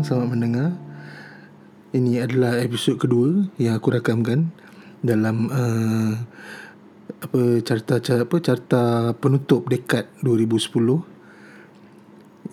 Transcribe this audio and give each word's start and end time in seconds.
datang 0.00 0.16
selamat 0.16 0.32
mendengar. 0.32 0.72
Ini 1.92 2.24
adalah 2.24 2.56
episod 2.56 2.96
kedua 2.96 3.52
yang 3.60 3.76
aku 3.76 3.92
rakamkan 3.92 4.48
dalam 5.04 5.52
uh, 5.52 6.16
apa 7.20 7.60
carta 7.60 8.00
apa 8.00 8.36
carta 8.40 9.12
penutup 9.20 9.68
dekad 9.68 10.08
2010 10.24 11.04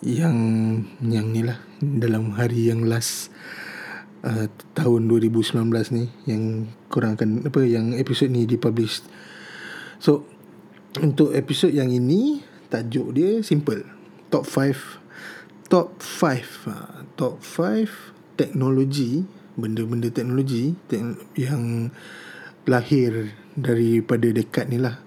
yang 0.04 0.36
yang 1.00 1.32
ni 1.32 1.48
lah 1.48 1.64
dalam 1.80 2.36
hari 2.36 2.68
yang 2.68 2.84
last 2.84 3.32
uh, 4.28 4.52
tahun 4.76 5.08
2019 5.08 5.56
ni 5.96 6.12
yang 6.28 6.68
korang 6.92 7.16
akan 7.16 7.48
apa 7.48 7.64
yang 7.64 7.96
episod 7.96 8.28
ni 8.28 8.44
dipublish. 8.44 9.08
So 10.04 10.28
untuk 11.00 11.32
episod 11.32 11.72
yang 11.72 11.96
ini 11.96 12.44
tajuk 12.68 13.16
dia 13.16 13.40
simple. 13.40 13.88
Top 14.28 14.44
5 14.44 15.08
top 15.68 16.00
5 16.00 16.68
uh, 16.72 16.97
top 17.18 17.42
5 17.42 18.38
teknologi 18.38 19.26
benda-benda 19.58 20.14
teknologi 20.14 20.78
te- 20.86 21.18
yang 21.34 21.90
lahir 22.70 23.34
daripada 23.58 24.30
dekat 24.30 24.70
ni 24.70 24.78
lah. 24.78 25.02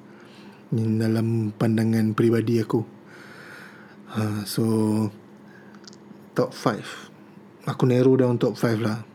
Dalam 0.74 1.54
pandangan 1.54 2.12
peribadi 2.18 2.58
aku. 2.58 2.82
Uh, 4.10 4.42
so 4.42 4.64
top 6.34 6.50
5 6.50 7.10
aku 7.70 7.82
narrow 7.86 8.18
down 8.18 8.42
top 8.42 8.58
5 8.58 8.82
lah. 8.82 9.06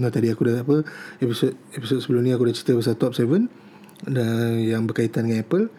Nah, 0.00 0.10
tadi 0.10 0.30
aku 0.30 0.42
dah 0.46 0.62
apa 0.66 0.82
episod 1.22 1.54
episod 1.74 2.02
sebelum 2.02 2.26
ni 2.26 2.34
aku 2.34 2.50
dah 2.50 2.54
cerita 2.54 2.74
pasal 2.74 2.98
top 2.98 3.14
7 3.14 4.10
dan 4.10 4.58
yang 4.58 4.90
berkaitan 4.90 5.30
dengan 5.30 5.46
Apple. 5.46 5.70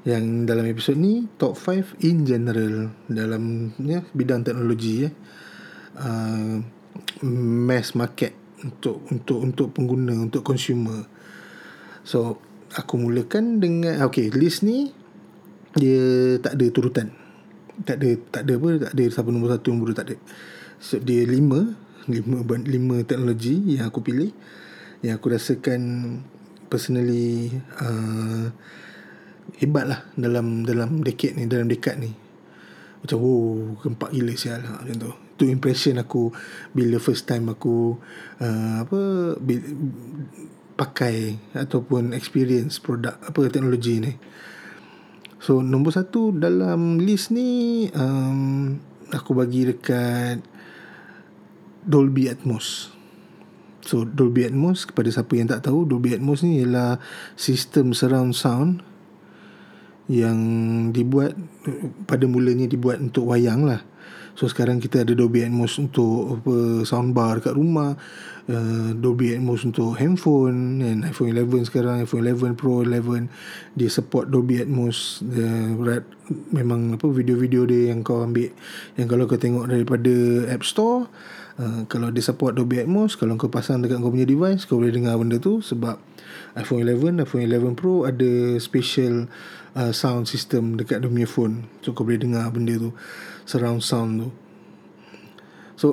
Yang 0.00 0.24
dalam 0.48 0.64
episod 0.64 0.96
ni 0.96 1.28
top 1.36 1.56
5 1.56 2.04
in 2.04 2.24
general 2.24 2.92
dalam 3.08 3.72
ya 3.80 4.00
bidang 4.12 4.44
teknologi 4.44 5.08
ya 5.08 5.10
uh, 6.00 6.56
mass 7.24 7.92
market 7.92 8.32
untuk 8.60 9.04
untuk 9.08 9.38
untuk 9.40 9.68
pengguna 9.72 10.16
untuk 10.16 10.44
consumer. 10.44 11.04
So 12.04 12.40
aku 12.76 13.00
mulakan 13.00 13.60
dengan 13.60 14.04
okay 14.04 14.28
list 14.32 14.64
ni 14.64 14.92
dia 15.76 16.36
tak 16.40 16.56
ada 16.56 16.66
turutan. 16.72 17.08
Tak 17.84 17.96
ada 17.96 18.08
tak 18.28 18.42
ada 18.44 18.52
apa 18.60 18.68
tak 18.88 18.92
ada 18.92 19.04
siapa 19.08 19.28
nombor 19.32 19.50
satu 19.56 19.72
nombor 19.72 19.92
dua 19.92 19.98
tak 20.00 20.06
ada. 20.12 20.16
So 20.80 21.00
dia 21.00 21.24
lima 21.24 21.76
lima 22.08 22.42
lima 22.64 22.96
teknologi 23.04 23.76
yang 23.76 23.88
aku 23.88 24.00
pilih 24.00 24.32
yang 25.00 25.16
aku 25.16 25.32
rasakan 25.32 25.80
personally 26.68 27.52
uh, 27.80 28.52
hebat 29.60 29.84
lah 29.88 30.00
dalam 30.16 30.64
dalam 30.64 31.00
decade 31.00 31.36
ni 31.36 31.48
dalam 31.48 31.68
dekad 31.68 31.96
ni 32.00 32.12
macam 33.00 33.18
oh 33.20 33.76
gempak 33.80 34.12
gila 34.12 34.34
sial. 34.36 34.60
Ha, 34.60 34.84
macam 34.84 34.96
tu. 34.96 35.12
Tu 35.40 35.48
impression 35.48 35.96
aku 35.96 36.28
bila 36.76 37.00
first 37.00 37.24
time 37.24 37.48
aku 37.48 37.96
uh, 38.44 38.84
apa 38.84 39.00
bila, 39.40 39.64
pakai 40.76 41.36
ataupun 41.56 42.12
experience 42.16 42.80
produk 42.80 43.16
apa 43.20 43.48
teknologi 43.48 44.00
ni. 44.00 44.12
So 45.40 45.64
nombor 45.64 45.96
satu 45.96 46.36
dalam 46.36 47.00
list 47.00 47.32
ni 47.32 47.88
um, 47.96 48.76
aku 49.08 49.32
bagi 49.32 49.64
dekat 49.64 50.44
Dolby 51.80 52.28
Atmos. 52.28 52.92
So 53.80 54.04
Dolby 54.04 54.44
Atmos 54.44 54.84
kepada 54.84 55.08
siapa 55.08 55.32
yang 55.40 55.48
tak 55.48 55.64
tahu 55.64 55.88
Dolby 55.88 56.12
Atmos 56.20 56.44
ni 56.44 56.60
ialah 56.60 57.00
sistem 57.40 57.96
surround 57.96 58.36
sound 58.36 58.84
yang 60.10 60.38
dibuat 60.90 61.38
pada 62.10 62.26
mulanya 62.26 62.66
dibuat 62.66 62.98
untuk 62.98 63.30
wayang 63.30 63.62
lah. 63.62 63.86
So 64.34 64.48
sekarang 64.48 64.80
kita 64.80 65.04
ada 65.04 65.12
Dolby 65.12 65.44
Atmos 65.44 65.76
untuk 65.76 66.40
apa 66.40 66.86
soundbar 66.86 67.42
dekat 67.42 67.54
rumah, 67.54 67.98
uh, 68.48 68.90
Dolby 68.96 69.36
Atmos 69.36 69.62
untuk 69.66 69.98
handphone 70.00 70.80
dan 70.82 70.96
iPhone 71.06 71.34
11 71.34 71.68
sekarang 71.68 72.02
iPhone 72.02 72.24
11 72.24 72.58
Pro 72.58 72.82
11 72.82 73.28
dia 73.76 73.90
support 73.90 74.30
Dolby 74.32 74.62
Atmos 74.64 75.22
uh, 75.26 76.00
memang 76.54 76.96
apa 76.96 77.06
video-video 77.10 77.66
dia 77.66 77.90
yang 77.92 78.06
kau 78.06 78.22
ambil 78.22 78.54
yang 78.94 79.06
kalau 79.10 79.26
kau 79.26 79.36
tengok 79.38 79.66
daripada 79.68 80.14
App 80.50 80.64
Store 80.64 81.10
uh, 81.60 81.82
kalau 81.86 82.08
dia 82.08 82.24
support 82.24 82.56
Dolby 82.56 82.80
Atmos 82.80 83.20
kalau 83.20 83.36
kau 83.36 83.52
pasang 83.52 83.84
dekat 83.84 84.00
kau 84.00 84.08
punya 84.08 84.24
device 84.24 84.64
kau 84.64 84.80
boleh 84.80 84.92
dengar 84.92 85.20
benda 85.20 85.36
tu 85.36 85.60
sebab 85.60 86.00
iPhone 86.56 86.82
11 86.82 87.20
iPhone 87.20 87.44
11 87.44 87.76
Pro 87.76 88.08
ada 88.08 88.56
special 88.56 89.28
uh, 89.76 89.92
sound 89.92 90.24
system 90.26 90.80
dekat 90.80 91.04
dia 91.04 91.12
punya 91.12 91.28
phone 91.28 91.68
so 91.84 91.92
kau 91.92 92.08
boleh 92.08 92.18
dengar 92.18 92.48
benda 92.48 92.74
tu 92.80 92.90
surround 93.44 93.84
sound 93.84 94.24
tu 94.24 94.28
so 95.76 95.86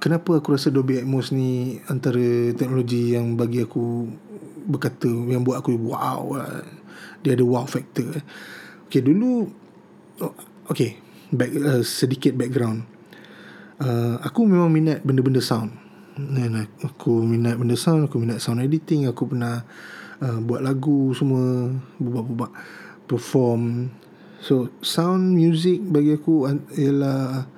kenapa 0.00 0.40
aku 0.40 0.56
rasa 0.56 0.72
Dolby 0.72 1.04
Atmos 1.04 1.30
ni 1.36 1.76
antara 1.92 2.56
teknologi 2.56 3.12
yang 3.12 3.36
bagi 3.36 3.60
aku 3.62 4.08
berkata 4.62 5.10
yang 5.10 5.42
buat 5.42 5.60
aku 5.60 5.74
wow 5.76 6.38
lah. 6.38 6.64
dia 7.20 7.34
ada 7.34 7.44
wow 7.44 7.66
factor 7.66 8.08
eh. 8.16 8.24
okay 8.86 9.02
dulu 9.02 9.50
oh, 10.22 10.34
okay 10.70 10.96
back, 11.34 11.50
uh, 11.58 11.82
sedikit 11.82 12.32
background 12.38 12.91
uh, 13.82 14.14
aku 14.22 14.46
memang 14.46 14.70
minat 14.70 15.02
benda-benda 15.02 15.42
sound. 15.42 15.74
Dan 16.12 16.68
aku 16.84 17.24
minat 17.24 17.56
benda 17.56 17.72
sound 17.72 18.04
aku 18.04 18.20
minat 18.20 18.44
sound 18.44 18.60
editing 18.60 19.08
aku 19.08 19.32
pernah 19.32 19.64
uh, 20.20 20.38
buat 20.44 20.60
lagu 20.60 21.10
semua 21.16 21.72
buat-buat 21.98 22.52
perform. 23.08 23.90
So 24.42 24.70
sound 24.84 25.34
music 25.34 25.82
bagi 25.82 26.14
aku 26.18 26.46
ialah 26.76 27.48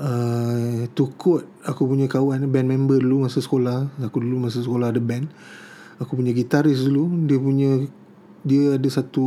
uh, 0.00 0.80
tukut 0.92 1.46
aku 1.62 1.86
punya 1.86 2.10
kawan 2.10 2.50
band 2.50 2.68
member 2.68 2.98
dulu 2.98 3.30
masa 3.30 3.38
sekolah. 3.38 3.94
Aku 4.02 4.20
dulu 4.20 4.50
masa 4.50 4.60
sekolah 4.60 4.90
ada 4.90 5.00
band. 5.00 5.30
Aku 6.02 6.18
punya 6.18 6.34
gitaris 6.34 6.82
dulu 6.82 7.06
dia 7.30 7.38
punya 7.38 7.86
dia 8.44 8.76
ada 8.76 8.88
satu 8.92 9.24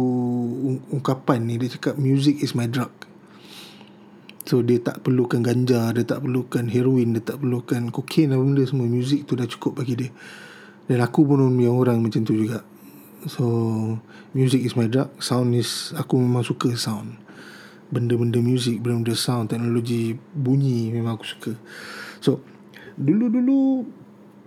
ungkapan 0.94 1.42
ni 1.42 1.58
dia 1.58 1.74
cakap 1.74 1.98
music 1.98 2.38
is 2.46 2.54
my 2.54 2.70
drug 2.70 2.94
So 4.48 4.64
dia 4.64 4.80
tak 4.80 5.04
perlukan 5.04 5.44
ganja 5.44 5.92
Dia 5.92 6.08
tak 6.08 6.24
perlukan 6.24 6.72
heroin 6.72 7.12
Dia 7.12 7.20
tak 7.20 7.44
perlukan 7.44 7.92
kokain 7.92 8.32
apa 8.32 8.40
benda 8.40 8.64
semua. 8.64 8.88
Music 8.88 9.28
tu 9.28 9.36
dah 9.36 9.44
cukup 9.44 9.84
bagi 9.84 10.00
dia. 10.00 10.10
Dan 10.88 11.04
aku 11.04 11.28
pun 11.28 11.44
punya 11.44 11.68
orang 11.68 12.00
macam 12.00 12.24
tu 12.24 12.32
juga. 12.32 12.64
So 13.28 13.44
Music 14.32 14.64
is 14.64 14.80
my 14.80 14.88
drug 14.88 15.12
Sound 15.20 15.52
is 15.52 15.92
Aku 16.00 16.16
memang 16.16 16.48
suka 16.48 16.72
sound. 16.80 17.20
Benda-benda 17.92 18.40
music 18.40 18.80
Benda-benda 18.80 19.20
sound 19.20 19.52
Teknologi 19.52 20.16
bunyi 20.16 20.96
Memang 20.96 21.20
aku 21.20 21.28
suka. 21.28 21.52
So 22.24 22.40
Dulu-dulu 22.96 23.84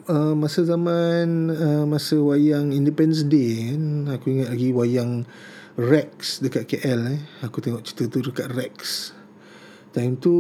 uh, 0.09 0.33
Masa 0.33 0.65
zaman 0.65 1.53
uh, 1.53 1.85
Masa 1.85 2.17
wayang 2.17 2.73
Independence 2.73 3.29
Day 3.29 3.77
kan, 3.77 4.17
Aku 4.17 4.33
ingat 4.33 4.49
lagi 4.49 4.73
wayang 4.73 5.29
Rex 5.81 6.45
dekat 6.45 6.69
KL 6.69 7.01
eh. 7.09 7.21
Aku 7.45 7.61
tengok 7.65 7.85
cerita 7.85 8.21
tu 8.21 8.21
dekat 8.33 8.53
Rex 8.53 9.13
Time 9.91 10.15
tu 10.23 10.35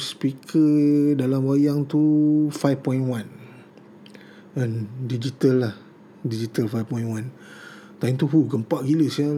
speaker 0.00 1.12
dalam 1.12 1.44
wayang 1.44 1.84
tu 1.84 2.00
5.1 2.48 3.28
kan 4.56 4.70
digital 5.04 5.54
lah. 5.68 5.74
Digital 6.24 6.66
5.1 6.66 7.28
time 7.98 8.14
tu 8.14 8.30
hu 8.30 8.46
gempak 8.46 8.86
gila 8.86 9.10
sial 9.10 9.34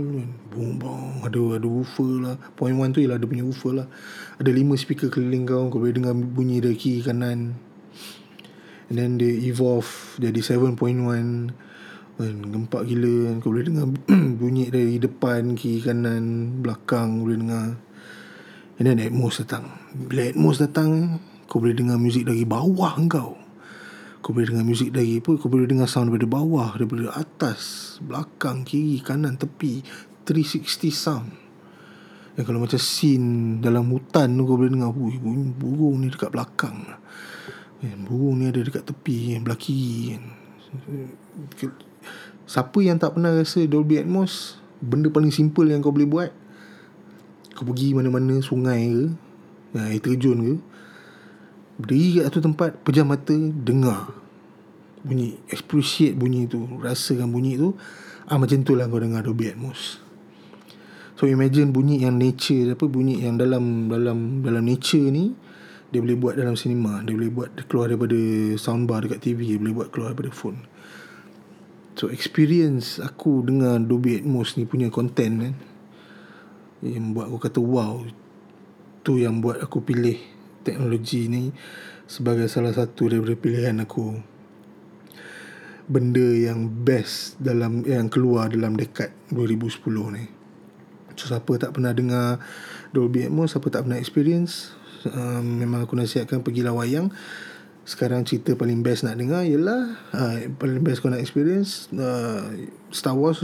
boom 0.52 0.76
boom 0.76 1.24
ada 1.24 1.40
ada 1.56 1.66
woofer 1.66 2.10
lah. 2.20 2.36
Point 2.54 2.76
1 2.76 2.92
tu 2.92 3.00
ialah 3.00 3.16
ada 3.16 3.26
punya 3.26 3.44
woofer 3.44 3.72
lah. 3.72 3.88
Ada 4.36 4.52
lima 4.52 4.76
speaker 4.76 5.08
keliling 5.08 5.48
kau 5.48 5.72
kau 5.72 5.80
boleh 5.80 5.96
dengar 5.96 6.12
bunyi 6.12 6.60
dari 6.60 6.76
kiri 6.76 7.00
kanan. 7.00 7.56
And 8.90 8.96
then 8.98 9.16
dia 9.16 9.32
evolve 9.48 10.20
jadi 10.20 10.40
7.1 10.44 10.76
kan 12.20 12.36
gempak 12.52 12.82
gila. 12.84 13.32
Kan 13.32 13.36
kau 13.40 13.50
boleh 13.56 13.64
dengar 13.64 13.86
bunyi 14.40 14.68
dari 14.68 15.00
depan 15.00 15.56
kiri 15.56 15.80
kanan 15.80 16.60
belakang 16.60 17.24
boleh 17.24 17.38
dengar 17.40 17.66
And 18.80 18.88
then 18.88 18.96
Atmos 18.96 19.44
datang. 19.44 19.76
Bila 19.92 20.32
Atmos 20.32 20.56
datang 20.56 21.20
Kau 21.44 21.60
boleh 21.60 21.76
dengar 21.76 22.00
muzik 22.00 22.24
dari 22.24 22.48
bawah 22.48 22.96
kau. 23.12 23.36
Kau 24.24 24.32
boleh 24.32 24.48
dengar 24.48 24.64
muzik 24.64 24.88
dari 24.88 25.20
apa? 25.20 25.36
Kau 25.36 25.52
boleh 25.52 25.68
dengar 25.68 25.84
sound 25.84 26.08
daripada 26.08 26.40
bawah 26.40 26.80
Daripada 26.80 27.12
atas 27.12 27.60
Belakang 28.00 28.64
Kiri 28.64 29.04
Kanan 29.04 29.36
Tepi. 29.36 29.84
360 30.24 30.96
sound. 30.96 31.28
Dan 32.32 32.42
kalau 32.48 32.64
macam 32.64 32.80
scene 32.80 33.60
Dalam 33.60 33.84
hutan 33.92 34.32
Kau 34.40 34.56
boleh 34.56 34.72
dengar 34.72 34.96
Ui, 34.96 35.20
bunyi 35.20 35.52
burung 35.52 36.00
ni 36.00 36.08
dekat 36.08 36.32
belakang. 36.32 36.80
Burung 38.08 38.40
ni 38.40 38.48
ada 38.48 38.64
dekat 38.64 38.88
tepi 38.88 39.36
Belah 39.44 39.60
kiri. 39.60 40.16
Siapa 42.48 42.78
yang 42.80 42.96
tak 42.96 43.12
pernah 43.12 43.36
rasa 43.36 43.60
Dolby 43.68 44.00
Atmos 44.00 44.56
Benda 44.80 45.12
paling 45.12 45.28
simple 45.28 45.68
yang 45.68 45.84
kau 45.84 45.92
boleh 45.92 46.08
buat 46.08 46.39
kau 47.60 47.68
pergi 47.68 47.92
mana-mana 47.92 48.40
sungai 48.40 48.88
ke 48.88 49.76
ya, 49.76 49.92
air 49.92 50.00
terjun 50.00 50.38
ke 50.40 50.54
berdiri 51.76 52.24
kat 52.24 52.32
satu 52.32 52.40
tempat 52.48 52.80
pejam 52.80 53.04
mata 53.04 53.36
dengar. 53.36 54.16
Bunyi 55.04 55.36
appreciate 55.52 56.16
bunyi 56.16 56.48
tu 56.48 56.64
rasakan 56.80 57.28
bunyi 57.28 57.60
tu. 57.60 57.76
Ah 58.24 58.40
macam 58.40 58.64
tu 58.64 58.72
lah 58.72 58.88
kau 58.88 58.96
dengar 58.96 59.20
Dolby 59.28 59.52
Atmos. 59.52 60.00
So 61.20 61.28
imagine 61.28 61.68
bunyi 61.68 62.00
yang 62.00 62.16
nature 62.16 62.72
apa 62.72 62.88
bunyi 62.88 63.20
yang 63.20 63.36
dalam 63.36 63.92
dalam 63.92 64.40
dalam 64.40 64.64
nature 64.64 65.12
ni 65.12 65.36
dia 65.92 66.00
boleh 66.00 66.16
buat 66.16 66.40
dalam 66.40 66.56
cinema 66.56 67.04
dia 67.04 67.12
boleh 67.12 67.28
buat 67.28 67.50
keluar 67.68 67.92
daripada 67.92 68.16
soundbar 68.56 69.04
dekat 69.04 69.20
TV 69.20 69.44
dia 69.44 69.60
boleh 69.60 69.84
buat 69.84 69.88
keluar 69.92 70.16
daripada 70.16 70.32
phone. 70.32 70.64
So 71.92 72.08
experience 72.08 72.96
aku 72.96 73.44
dengar 73.44 73.84
Dolby 73.84 74.24
Atmos 74.24 74.56
ni 74.56 74.64
punya 74.64 74.88
content 74.88 75.34
kan 75.44 75.54
yang 76.80 77.12
buat 77.12 77.28
aku 77.28 77.38
kata 77.40 77.60
wow 77.60 78.04
tu 79.00 79.16
yang 79.16 79.40
buat 79.40 79.60
aku 79.60 79.80
pilih 79.84 80.16
teknologi 80.60 81.28
ni 81.28 81.52
sebagai 82.04 82.48
salah 82.52 82.72
satu 82.76 83.08
daripada 83.08 83.36
pilihan 83.36 83.80
aku. 83.80 84.20
Benda 85.90 86.22
yang 86.22 86.70
best 86.70 87.40
dalam 87.42 87.82
yang 87.82 88.06
keluar 88.12 88.52
dalam 88.52 88.78
dekad 88.78 89.10
2010 89.32 90.16
ni. 90.16 90.24
So 91.18 91.28
siapa 91.28 91.52
tak 91.60 91.76
pernah 91.76 91.92
dengar 91.92 92.40
Dolby 92.96 93.28
Atmos 93.28 93.52
siapa 93.52 93.68
tak 93.68 93.84
pernah 93.84 94.00
experience 94.00 94.72
um, 95.04 95.60
memang 95.60 95.84
aku 95.84 95.94
nasihatkan 95.94 96.40
pergilah 96.40 96.72
wayang 96.72 97.12
sekarang 97.84 98.22
cerita 98.22 98.54
paling 98.54 98.84
best 98.84 99.02
nak 99.02 99.18
dengar 99.18 99.42
ialah 99.42 99.98
uh, 100.14 100.36
paling 100.60 100.84
best 100.84 101.02
kau 101.02 101.10
nak 101.10 101.22
experience 101.22 101.90
uh, 101.96 102.44
Star 102.94 103.16
Wars 103.16 103.42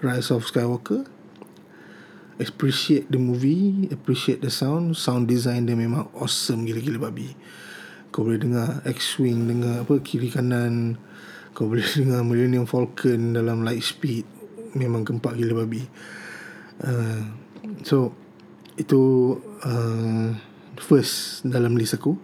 Rise 0.00 0.30
of 0.30 0.46
Skywalker 0.46 1.04
appreciate 2.40 3.10
the 3.10 3.20
movie 3.20 3.86
appreciate 3.90 4.42
the 4.42 4.50
sound. 4.50 4.94
Sound 4.98 5.30
design 5.30 5.66
dia 5.66 5.76
memang 5.78 6.10
awesome 6.16 6.66
gila-gila 6.66 7.10
babi. 7.10 7.34
Kau 8.14 8.22
boleh 8.22 8.38
dengar 8.38 8.82
X-Wing 8.86 9.50
dengar 9.50 9.86
apa 9.86 9.98
kiri 10.02 10.30
kanan. 10.30 10.98
Kau 11.54 11.66
boleh 11.70 11.86
dengar 12.00 12.22
Millennium 12.22 12.66
Falcon 12.66 13.34
dalam 13.34 13.66
light 13.66 13.82
speed. 13.82 14.26
Memang 14.74 15.06
gempak 15.06 15.38
gila 15.38 15.66
babi. 15.66 15.82
Uh, 16.82 17.22
so 17.86 18.10
itu 18.74 19.34
uh, 19.62 20.34
first 20.78 21.46
dalam 21.46 21.78
list 21.78 21.98
aku. 21.98 22.14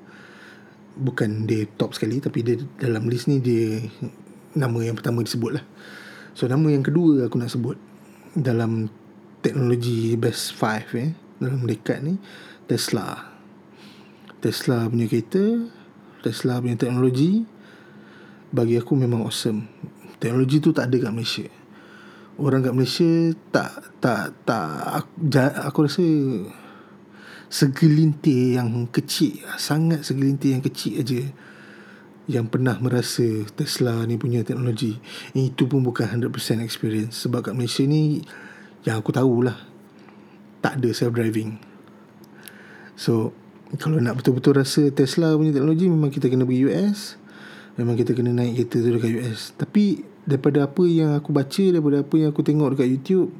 Bukan 1.00 1.46
dia 1.46 1.64
top 1.78 1.94
sekali 1.94 2.18
tapi 2.18 2.42
dia 2.42 2.58
dalam 2.76 3.06
list 3.06 3.30
ni 3.30 3.38
dia 3.38 3.78
nama 4.54 4.78
yang 4.82 4.98
pertama 4.98 5.22
disebut 5.22 5.60
lah 5.60 5.64
so 6.34 6.46
nama 6.50 6.66
yang 6.70 6.82
kedua 6.82 7.30
aku 7.30 7.38
nak 7.38 7.52
sebut 7.52 7.76
dalam 8.34 8.90
teknologi 9.40 10.14
best 10.16 10.56
5 10.56 10.96
eh 11.00 11.10
dalam 11.40 11.64
dekat 11.64 12.04
ni 12.04 12.20
Tesla. 12.68 13.32
Tesla 14.40 14.88
punya 14.88 15.04
kereta 15.08 15.42
Tesla 16.20 16.60
punya 16.60 16.76
teknologi 16.76 17.44
bagi 18.52 18.76
aku 18.76 18.92
memang 18.96 19.24
awesome. 19.24 19.64
Teknologi 20.20 20.60
tu 20.60 20.70
tak 20.76 20.92
ada 20.92 21.08
kat 21.08 21.12
Malaysia. 21.12 21.48
Orang 22.36 22.64
kat 22.64 22.76
Malaysia 22.76 23.32
tak 23.52 23.72
tak 24.00 24.36
tak 24.44 25.00
aku, 25.00 25.08
aku 25.64 25.78
rasa 25.88 26.06
segelintir 27.50 28.60
yang 28.60 28.86
kecil 28.94 29.42
sangat 29.58 30.06
segelintir 30.06 30.54
yang 30.54 30.62
kecil 30.62 31.02
aja 31.02 31.26
yang 32.30 32.46
pernah 32.46 32.78
merasa 32.78 33.26
Tesla 33.58 34.06
ni 34.06 34.14
punya 34.14 34.46
teknologi. 34.46 34.94
Itu 35.34 35.66
pun 35.66 35.82
bukan 35.82 36.06
100% 36.06 36.62
experience. 36.62 37.26
Sebab 37.26 37.50
kat 37.50 37.54
Malaysia 37.58 37.82
ni 37.82 38.22
yang 38.84 39.00
aku 39.00 39.10
tahulah 39.12 39.56
tak 40.60 40.80
ada 40.80 40.88
self 40.92 41.16
driving 41.16 41.56
so 42.96 43.32
kalau 43.78 44.02
nak 44.02 44.18
betul-betul 44.18 44.58
rasa 44.58 44.90
Tesla 44.90 45.32
punya 45.38 45.54
teknologi 45.54 45.86
memang 45.86 46.10
kita 46.10 46.26
kena 46.26 46.42
pergi 46.44 46.66
US 46.68 47.20
memang 47.78 47.94
kita 47.94 48.12
kena 48.12 48.34
naik 48.34 48.66
kereta 48.66 48.76
tu 48.82 48.90
dekat 48.96 49.12
US 49.20 49.40
tapi 49.54 50.04
daripada 50.26 50.68
apa 50.68 50.82
yang 50.84 51.16
aku 51.16 51.30
baca 51.32 51.64
daripada 51.70 52.02
apa 52.02 52.14
yang 52.18 52.28
aku 52.34 52.42
tengok 52.44 52.76
dekat 52.76 52.88
YouTube 52.92 53.30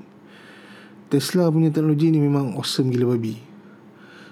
Tesla 1.11 1.51
punya 1.51 1.75
teknologi 1.75 2.15
ni 2.15 2.23
memang 2.23 2.55
awesome 2.55 2.95
gila 2.95 3.19
babi. 3.19 3.35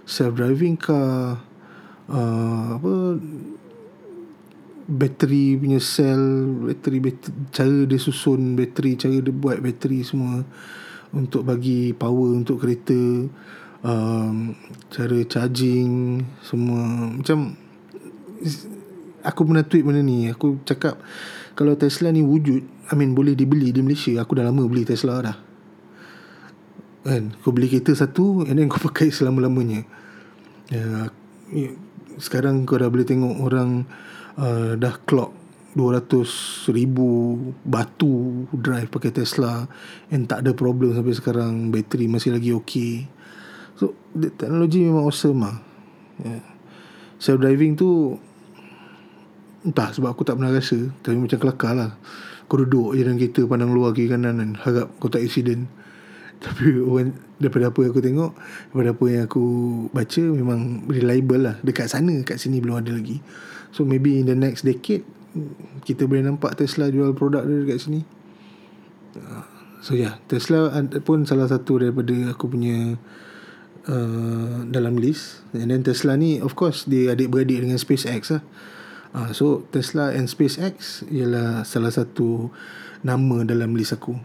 Self 0.07 0.39
driving 0.39 0.79
car 0.79 1.43
uh, 2.07 2.67
apa 2.79 3.19
bateri 4.89 5.59
punya 5.59 5.83
sel 5.83 6.47
bateri, 6.71 7.03
bateri 7.03 7.35
cara 7.51 7.79
dia 7.83 7.99
susun 7.99 8.55
bateri 8.55 8.95
cara 8.95 9.19
dia 9.19 9.35
buat 9.35 9.59
bateri 9.59 10.07
semua 10.07 10.47
untuk 11.13 11.45
bagi 11.45 11.97
power 11.97 12.37
untuk 12.37 12.61
kereta 12.61 13.29
um, 13.85 14.53
cara 14.93 15.19
charging 15.25 16.23
semua. 16.45 17.15
Macam 17.15 17.57
aku 19.23 19.41
pernah 19.45 19.65
tweet 19.65 19.85
benda 19.85 20.03
ni. 20.03 20.29
Aku 20.29 20.61
cakap 20.65 21.01
kalau 21.55 21.75
Tesla 21.75 22.13
ni 22.13 22.23
wujud 22.23 22.63
I 22.89 22.95
mean 22.97 23.13
boleh 23.13 23.37
dibeli 23.37 23.69
di 23.69 23.85
Malaysia 23.85 24.17
aku 24.25 24.39
dah 24.39 24.49
lama 24.49 24.65
beli 24.67 24.89
Tesla 24.89 25.21
dah. 25.21 25.37
Kan? 27.07 27.33
Kau 27.41 27.55
beli 27.55 27.71
kereta 27.71 27.95
satu 27.95 28.45
and 28.45 28.59
then 28.59 28.69
kau 28.69 28.83
pakai 28.91 29.09
selama-lamanya. 29.09 29.87
Ya, 30.69 31.09
sekarang 32.21 32.69
kau 32.69 32.77
dah 32.77 32.93
boleh 32.93 33.07
tengok 33.09 33.41
orang 33.41 33.89
uh, 34.37 34.77
dah 34.77 35.01
clock 35.07 35.38
200 35.79 36.75
ribu 36.75 37.39
batu 37.63 38.45
drive 38.51 38.91
pakai 38.91 39.15
Tesla 39.15 39.71
and 40.11 40.27
tak 40.27 40.43
ada 40.43 40.51
problem 40.51 40.91
sampai 40.91 41.15
sekarang 41.15 41.71
bateri 41.71 42.11
masih 42.11 42.35
lagi 42.35 42.51
okay 42.51 43.07
so 43.79 43.95
teknologi 44.35 44.83
memang 44.83 45.07
awesome 45.07 45.47
lah 45.47 45.63
yeah. 46.27 46.43
self 47.23 47.39
driving 47.39 47.79
tu 47.79 48.19
entah 49.67 49.91
sebab 49.91 50.15
aku 50.15 50.23
tak 50.23 50.39
pernah 50.39 50.55
rasa. 50.55 50.79
Tapi 51.03 51.17
macam 51.19 51.39
kelakar 51.39 51.73
lah. 51.75 51.91
Kau 52.49 52.57
duduk 52.57 52.97
je 52.97 53.05
dalam 53.05 53.21
kereta 53.21 53.45
pandang 53.45 53.77
luar 53.77 53.93
kiri 53.93 54.09
kanan 54.09 54.41
dan 54.41 54.51
harap 54.57 54.89
kau 55.03 55.11
tak 55.11 55.21
accident. 55.21 55.69
Tapi 56.45 56.79
orang 56.79 57.19
daripada 57.43 57.75
apa 57.75 57.79
yang 57.83 57.91
aku 57.91 58.03
tengok 58.03 58.33
daripada 58.71 58.91
apa 58.95 59.05
yang 59.11 59.23
aku 59.27 59.45
baca 59.91 60.23
memang 60.23 60.61
reliable 60.87 61.43
lah. 61.43 61.57
Dekat 61.61 61.91
sana 61.91 62.15
kat 62.23 62.39
sini 62.39 62.63
belum 62.63 62.79
ada 62.79 62.95
lagi. 62.95 63.19
So 63.75 63.85
maybe 63.85 64.23
in 64.23 64.31
the 64.31 64.39
next 64.39 64.65
decade 64.65 65.05
kita 65.83 66.05
boleh 66.05 66.25
nampak 66.27 66.59
Tesla 66.59 66.91
jual 66.93 67.13
produk 67.17 67.45
dia 67.45 67.65
dekat 67.65 67.79
sini. 67.81 68.01
So 69.79 69.95
yeah 69.95 70.19
Tesla 70.27 70.75
pun 71.07 71.23
salah 71.23 71.47
satu 71.47 71.79
daripada 71.79 72.35
aku 72.35 72.51
punya 72.51 72.99
uh, 73.87 74.67
dalam 74.69 74.99
list. 74.99 75.47
And 75.55 75.71
then 75.71 75.87
Tesla 75.87 76.19
ni 76.19 76.43
of 76.43 76.59
course 76.59 76.85
dia 76.85 77.15
adik-beradik 77.15 77.63
dengan 77.63 77.79
SpaceX 77.79 78.35
lah. 78.35 78.43
Uh, 79.15 79.31
so 79.33 79.65
Tesla 79.73 80.13
and 80.13 80.29
SpaceX 80.29 81.07
ialah 81.09 81.65
salah 81.65 81.95
satu 81.95 82.53
nama 83.07 83.47
dalam 83.47 83.73
list 83.79 83.97
aku. 83.97 84.19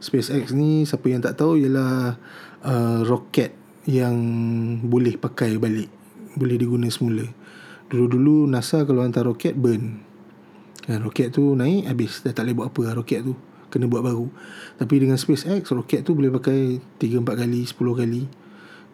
SpaceX 0.00 0.54
ni 0.54 0.86
siapa 0.86 1.06
yang 1.10 1.20
tak 1.20 1.40
tahu 1.40 1.58
ialah 1.60 2.16
uh, 2.62 3.00
roket 3.04 3.52
yang 3.90 4.16
boleh 4.86 5.18
pakai 5.18 5.58
balik. 5.58 5.90
Boleh 6.36 6.56
diguna 6.56 6.88
semula. 6.88 7.26
Dulu-dulu 7.86 8.50
NASA 8.50 8.82
kalau 8.82 9.02
hantar 9.06 9.28
roket 9.28 9.54
burn 9.54 10.05
kan 10.86 11.02
roket 11.02 11.34
tu 11.34 11.58
naik 11.58 11.90
habis. 11.90 12.22
Dah 12.22 12.30
tak 12.30 12.46
boleh 12.46 12.54
buat 12.62 12.66
apa 12.70 12.80
lah 12.86 12.94
roket 12.94 13.20
tu. 13.26 13.34
Kena 13.66 13.90
buat 13.90 14.06
baru. 14.06 14.30
Tapi 14.78 14.94
dengan 15.02 15.18
SpaceX 15.18 15.74
roket 15.74 16.06
tu 16.06 16.14
boleh 16.14 16.30
pakai 16.30 16.78
3 17.02 17.26
4 17.26 17.42
kali 17.42 17.60
10 17.66 17.74
kali. 17.74 18.22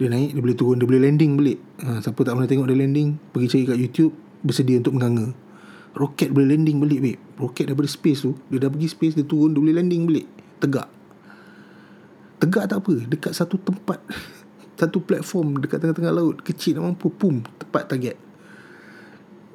Dia 0.01 0.09
naik 0.09 0.33
dia 0.33 0.41
boleh 0.41 0.57
turun 0.57 0.77
dia 0.81 0.89
boleh 0.89 1.03
landing 1.05 1.37
balik. 1.37 1.59
Ha, 1.85 2.01
siapa 2.01 2.21
tak 2.25 2.33
pernah 2.33 2.49
tengok 2.49 2.67
dia 2.73 2.79
landing 2.81 3.21
pergi 3.31 3.47
cari 3.53 3.65
kat 3.69 3.79
YouTube 3.79 4.13
bersedia 4.41 4.81
untuk 4.81 4.97
menganga. 4.97 5.37
Roket 5.93 6.33
boleh 6.33 6.57
landing 6.57 6.81
balik 6.81 7.01
babe. 7.05 7.21
Roket 7.37 7.69
daripada 7.69 7.89
space 7.93 8.25
tu 8.25 8.33
dia 8.49 8.57
dah 8.57 8.73
pergi 8.73 8.89
space 8.89 9.15
dia 9.21 9.25
turun 9.29 9.53
dia 9.53 9.61
boleh 9.61 9.77
landing 9.77 10.09
balik. 10.09 10.27
Tegak. 10.65 10.89
Tegak 12.41 12.65
tak 12.73 12.81
apa. 12.81 12.95
Dekat 13.05 13.33
satu 13.37 13.61
tempat 13.61 14.01
satu 14.81 14.99
platform 15.05 15.61
dekat 15.61 15.85
tengah-tengah 15.85 16.11
laut 16.11 16.41
kecil 16.41 16.81
nak 16.81 16.97
mampu 16.97 17.13
pum 17.13 17.45
tepat 17.61 17.87
target 17.87 18.17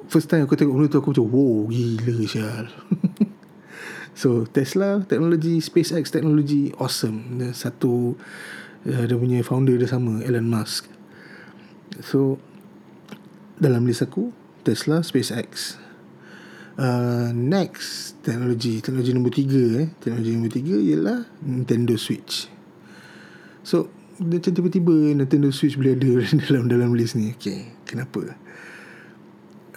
first 0.08 0.32
time 0.32 0.48
aku 0.48 0.56
tengok 0.56 0.74
benda 0.74 0.88
tu 0.88 0.98
aku 0.98 1.12
macam 1.12 1.28
wow 1.28 1.68
gila 1.68 2.14
sial. 2.24 2.66
So 4.18 4.42
Tesla 4.50 5.06
teknologi 5.06 5.62
SpaceX 5.62 6.10
teknologi 6.10 6.74
awesome. 6.82 7.38
Dia 7.38 7.54
satu 7.54 8.18
uh, 8.82 9.04
dia 9.06 9.14
punya 9.14 9.38
founder 9.46 9.78
dia 9.78 9.86
sama 9.86 10.18
Elon 10.26 10.50
Musk. 10.50 10.90
So 12.02 12.42
dalam 13.62 13.86
list 13.86 14.02
aku 14.02 14.34
Tesla 14.66 15.06
SpaceX. 15.06 15.78
Uh, 16.74 17.30
next 17.30 18.18
teknologi 18.26 18.82
teknologi 18.82 19.14
nombor 19.14 19.38
tiga 19.38 19.86
eh. 19.86 19.88
Teknologi 20.02 20.30
nombor 20.34 20.50
tiga 20.50 20.76
ialah 20.82 21.18
Nintendo 21.46 21.94
Switch. 21.94 22.50
So 23.62 23.86
macam 24.18 24.50
tiba-tiba 24.50 25.14
Nintendo 25.14 25.54
Switch 25.54 25.78
boleh 25.78 25.94
ada 25.94 26.26
dalam 26.50 26.66
dalam 26.66 26.90
list 26.98 27.14
ni. 27.14 27.38
Okay 27.38 27.78
kenapa 27.88 28.34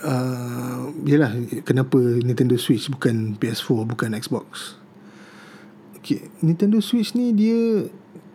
uh, 0.04 0.92
yelah 1.08 1.34
kenapa 1.66 1.98
Nintendo 1.98 2.58
Switch 2.58 2.90
bukan 2.92 3.38
PS4 3.38 3.88
bukan 3.88 4.14
Xbox? 4.18 4.78
Okay 6.02 6.28
Nintendo 6.42 6.82
Switch 6.82 7.14
ni 7.14 7.32
dia 7.34 7.86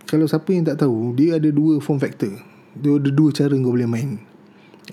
kalau 0.07 0.31
siapa 0.31 0.55
yang 0.55 0.67
tak 0.67 0.87
tahu 0.87 1.15
dia 1.19 1.37
ada 1.39 1.51
dua 1.51 1.83
form 1.83 1.99
factor. 1.99 2.31
Dia 2.77 3.01
ada 3.01 3.11
dua 3.11 3.31
cara 3.35 3.53
kau 3.55 3.75
boleh 3.75 3.91
main. 3.91 4.23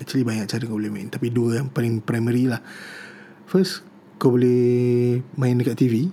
Actually 0.00 0.26
banyak 0.26 0.50
cara 0.50 0.62
kau 0.66 0.76
boleh 0.76 0.90
main 0.90 1.06
tapi 1.06 1.30
dua 1.30 1.62
yang 1.62 1.68
paling 1.70 2.02
primary 2.02 2.50
lah. 2.50 2.60
First 3.46 3.94
Kau 4.14 4.30
boleh 4.30 5.20
Main 5.34 5.58
dekat 5.58 5.76
TV 5.76 6.08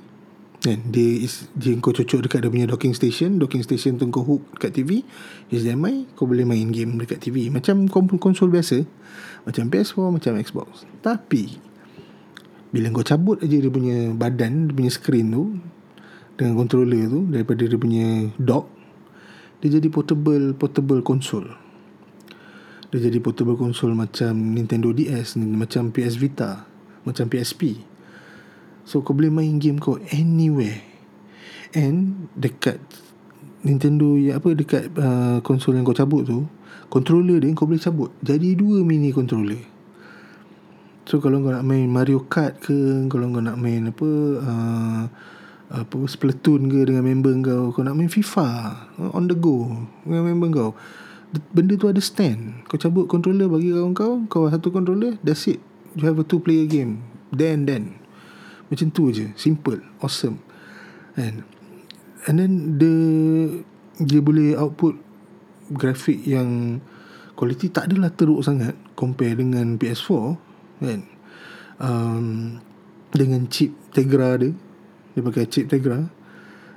Kan 0.61 0.93
dia 0.93 1.25
is, 1.25 1.49
dia 1.57 1.73
kau 1.81 1.89
cocok 1.89 2.29
dekat 2.29 2.45
dia 2.45 2.53
punya 2.53 2.67
docking 2.69 2.93
station, 2.93 3.41
docking 3.41 3.65
station 3.65 3.97
tu 3.97 4.05
kau 4.13 4.21
hook 4.21 4.45
dekat 4.61 4.77
TV, 4.77 5.01
HDMI 5.49 6.13
kau 6.13 6.29
boleh 6.29 6.45
main 6.45 6.69
game 6.69 7.01
dekat 7.01 7.17
TV 7.17 7.49
macam 7.49 7.89
konsol 7.89 8.53
biasa. 8.53 8.85
Macam 9.41 9.73
PS4, 9.73 10.05
macam 10.13 10.31
Xbox. 10.37 10.85
Tapi 11.01 11.57
bila 12.69 12.93
kau 12.93 13.01
cabut 13.01 13.41
aja 13.41 13.57
dia 13.57 13.73
punya 13.73 14.13
badan, 14.13 14.69
dia 14.69 14.73
punya 14.77 14.91
screen 14.93 15.33
tu 15.33 15.57
dengan 16.37 16.53
controller 16.61 17.09
tu 17.09 17.25
daripada 17.33 17.65
dia 17.65 17.79
punya 17.81 18.29
dock 18.37 18.81
dia 19.61 19.77
jadi 19.77 19.93
portable 19.93 20.57
portable 20.57 21.05
console. 21.05 21.45
Dia 22.89 23.07
jadi 23.07 23.21
portable 23.21 23.55
console 23.55 23.93
macam 23.93 24.33
Nintendo 24.35 24.89
DS, 24.89 25.37
macam 25.37 25.93
PS 25.93 26.17
Vita, 26.17 26.65
macam 27.05 27.29
PSP. 27.29 27.77
So 28.91 28.99
kau 28.99 29.15
boleh 29.15 29.31
main 29.31 29.55
game 29.55 29.79
kau 29.79 29.95
anywhere. 30.11 30.83
And 31.71 32.27
dekat 32.35 32.83
Nintendo 33.63 34.19
ya 34.19 34.35
apa 34.35 34.51
dekat 34.51 34.91
uh, 34.99 35.39
konsol 35.47 35.79
yang 35.79 35.87
kau 35.87 35.95
cabut 35.95 36.27
tu 36.27 36.43
controller 36.91 37.39
dia 37.39 37.55
kau 37.55 37.71
boleh 37.71 37.79
cabut. 37.79 38.11
Jadi 38.19 38.51
dua 38.59 38.83
mini 38.83 39.15
controller. 39.15 39.63
So 41.07 41.23
kalau 41.23 41.39
kau 41.39 41.55
nak 41.55 41.63
main 41.63 41.87
Mario 41.87 42.27
Kart 42.27 42.59
ke 42.59 43.07
kalau 43.07 43.31
kau 43.31 43.39
nak 43.39 43.55
main 43.55 43.87
apa 43.87 44.09
uh, 44.43 45.03
apa 45.71 45.95
Splatoon 46.03 46.67
ke 46.67 46.91
dengan 46.91 47.07
member 47.07 47.31
kau 47.47 47.71
kau 47.71 47.87
nak 47.87 47.95
main 47.95 48.11
FIFA 48.11 48.75
uh, 48.99 49.15
on 49.15 49.31
the 49.31 49.39
go 49.39 49.71
dengan 50.03 50.35
member 50.35 50.51
kau 50.51 50.71
benda 51.55 51.79
tu 51.79 51.87
ada 51.87 52.03
stand. 52.03 52.67
Kau 52.67 52.75
cabut 52.75 53.07
controller 53.07 53.47
bagi 53.47 53.71
kawan 53.71 53.95
kau 53.95 54.27
kau 54.27 54.51
satu 54.51 54.67
controller 54.67 55.15
that's 55.23 55.47
it. 55.47 55.63
You 55.95 56.11
have 56.11 56.19
a 56.19 56.27
two 56.27 56.43
player 56.43 56.67
game. 56.67 57.07
Then 57.31 57.63
then 57.63 58.00
macam 58.71 58.87
tu 58.95 59.11
je. 59.11 59.35
Simple. 59.35 59.83
Awesome. 59.99 60.39
And 61.19 61.43
And 62.29 62.37
then 62.37 62.77
the 62.77 62.93
Dia 64.01 64.21
boleh 64.21 64.57
output 64.57 64.97
Grafik 65.71 66.21
yang 66.25 66.81
Quality 67.33 67.73
tak 67.73 67.89
adalah 67.89 68.13
teruk 68.13 68.45
sangat 68.45 68.77
Compare 68.93 69.41
dengan 69.41 69.77
PS4 69.81 70.25
Kan? 70.81 71.01
Um, 71.81 72.25
Dengan 73.09 73.49
chip 73.49 73.73
Tegra 73.93 74.37
dia. 74.37 74.53
Dia 75.17 75.21
pakai 75.25 75.45
chip 75.49 75.65
Tegra. 75.67 76.05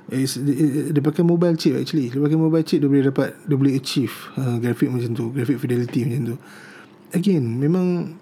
It's, 0.05 0.37
dia, 0.37 0.93
dia 0.93 1.01
pakai 1.01 1.25
mobile 1.25 1.57
chip 1.57 1.77
actually. 1.77 2.13
Dia 2.13 2.21
pakai 2.21 2.37
mobile 2.37 2.65
chip 2.65 2.81
Dia 2.81 2.89
boleh 2.89 3.05
dapat 3.05 3.29
Dia 3.45 3.55
boleh 3.57 3.73
achieve 3.77 4.13
uh, 4.37 4.57
Grafik 4.57 4.89
macam 4.89 5.11
tu 5.13 5.29
Grafik 5.29 5.61
fidelity 5.61 6.09
macam 6.09 6.33
tu. 6.33 6.37
Again 7.13 7.45
Memang 7.61 8.17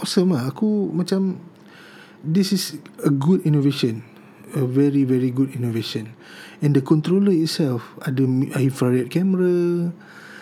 Awesome 0.00 0.32
lah. 0.32 0.48
Aku 0.48 0.88
macam 0.96 1.36
this 2.24 2.52
is 2.52 2.76
a 3.04 3.10
good 3.10 3.44
innovation 3.48 4.04
a 4.54 4.64
very 4.66 5.04
very 5.04 5.30
good 5.30 5.54
innovation. 5.54 6.14
And 6.60 6.74
the 6.74 6.82
controller 6.82 7.32
itself 7.32 7.94
ada 8.02 8.22
infrared 8.58 9.08
camera 9.10 9.90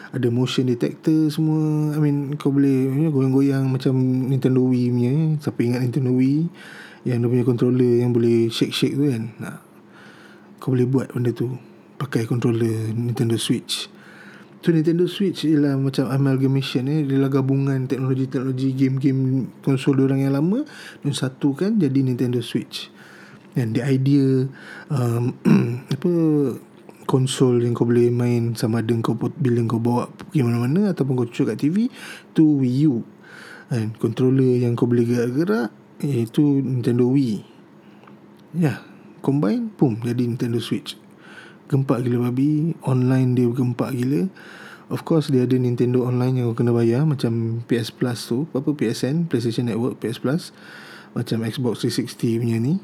ada 0.09 0.29
motion 0.33 0.73
detector 0.73 1.29
semua. 1.29 1.93
I 1.93 1.99
mean 2.01 2.41
kau 2.41 2.49
boleh 2.49 2.89
you 2.89 3.09
know, 3.09 3.13
goyang-goyang 3.13 3.69
macam 3.69 3.95
Nintendo 4.33 4.65
Wii 4.65 4.87
punya 4.89 5.15
siapa 5.45 5.61
ingat 5.61 5.81
Nintendo 5.85 6.13
Wii? 6.17 6.49
Yang 7.05 7.19
dia 7.21 7.29
punya 7.29 7.45
controller 7.45 7.93
yang 8.01 8.11
boleh 8.17 8.49
shake-shake 8.49 8.97
tu 8.97 9.05
kan? 9.13 9.23
Nah, 9.39 9.57
kau 10.59 10.73
boleh 10.73 10.89
buat 10.89 11.13
benda 11.13 11.31
tu 11.31 11.55
pakai 12.01 12.25
controller 12.25 12.91
Nintendo 12.97 13.37
Switch 13.37 13.91
So 14.59 14.75
Nintendo 14.75 15.07
Switch 15.07 15.47
ialah 15.47 15.79
macam 15.79 16.11
amalgamation 16.11 16.91
eh. 16.91 17.07
Dia 17.07 17.23
lah 17.23 17.31
gabungan 17.31 17.87
teknologi-teknologi 17.87 18.75
game-game 18.75 19.47
konsol 19.63 20.03
orang 20.03 20.27
yang 20.27 20.35
lama 20.35 20.67
dan 21.07 21.15
satu 21.15 21.55
kan 21.55 21.79
jadi 21.79 22.03
Nintendo 22.03 22.43
Switch. 22.43 22.91
Dan 23.55 23.71
the 23.71 23.87
idea 23.87 24.51
um, 24.91 25.39
apa 25.95 26.13
konsol 27.07 27.63
yang 27.63 27.71
kau 27.71 27.87
boleh 27.87 28.11
main 28.11 28.59
sama 28.59 28.83
ada 28.83 28.91
kau 28.99 29.15
bila 29.15 29.63
kau 29.71 29.79
bawa 29.79 30.11
pergi 30.11 30.43
mana-mana 30.43 30.91
ataupun 30.91 31.23
kau 31.23 31.29
cucuk 31.31 31.55
kat 31.55 31.59
TV 31.63 31.87
tu 32.35 32.59
Wii 32.59 32.91
U. 32.91 33.07
Dan 33.71 33.95
controller 33.95 34.59
yang 34.59 34.75
kau 34.75 34.91
boleh 34.91 35.07
gerak-gerak 35.07 35.71
iaitu 36.03 36.67
Nintendo 36.67 37.07
Wii. 37.07 37.47
Ya, 38.59 38.75
yeah, 38.75 38.79
combine 39.23 39.71
pum 39.71 40.03
jadi 40.03 40.27
Nintendo 40.27 40.59
Switch 40.59 40.99
gempak 41.69 42.03
gila 42.03 42.29
babi 42.29 42.75
online 42.83 43.37
dia 43.37 43.49
gempak 43.53 43.95
gila. 43.95 44.27
Of 44.89 45.05
course 45.05 45.29
dia 45.29 45.45
ada 45.45 45.53
Nintendo 45.61 46.09
online 46.09 46.41
yang 46.41 46.45
kau 46.53 46.65
kena 46.65 46.73
bayar 46.73 47.05
macam 47.05 47.61
PS 47.69 47.93
Plus 47.93 48.19
tu. 48.25 48.49
Apa 48.57 48.73
PSN 48.73 49.29
PlayStation 49.29 49.69
Network 49.69 50.01
PS 50.01 50.19
Plus. 50.19 50.43
Macam 51.13 51.45
Xbox 51.45 51.85
360 51.85 52.41
punya 52.41 52.57
ni. 52.57 52.81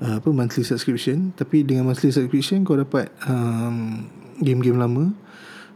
Uh, 0.00 0.18
apa 0.24 0.28
monthly 0.32 0.64
subscription. 0.64 1.36
Tapi 1.36 1.60
dengan 1.60 1.84
monthly 1.84 2.08
subscription 2.08 2.64
kau 2.64 2.80
dapat 2.80 3.12
um, 3.28 4.08
game-game 4.40 4.80
lama. 4.80 5.12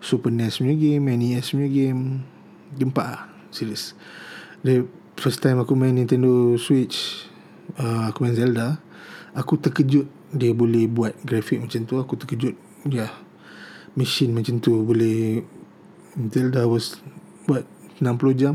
Super 0.01 0.33
NES 0.33 0.65
punya 0.65 0.73
game 0.73 1.05
NES 1.05 1.53
punya 1.53 1.69
game. 1.69 2.25
Gempak 2.81 3.09
lah 3.09 3.25
serius 3.51 3.97
the 4.65 4.85
first 5.17 5.41
time 5.41 5.59
aku 5.61 5.75
main 5.75 5.97
Nintendo 5.97 6.55
Switch 6.61 7.27
uh, 7.81 8.13
aku 8.13 8.25
main 8.25 8.37
Zelda 8.37 8.79
aku 9.33 9.57
terkejut 9.59 10.07
dia 10.33 10.53
boleh 10.53 10.85
buat 10.89 11.17
grafik 11.25 11.65
macam 11.65 11.89
tu 11.89 11.97
aku 11.97 12.15
terkejut. 12.21 12.55
Ya 12.89 13.09
yeah. 13.09 13.13
machine 13.97 14.31
macam 14.31 14.63
tu 14.63 14.85
boleh 14.85 15.43
Zelda 16.31 16.67
was 16.69 17.01
buat 17.49 17.65
60 17.99 18.41
jam. 18.41 18.55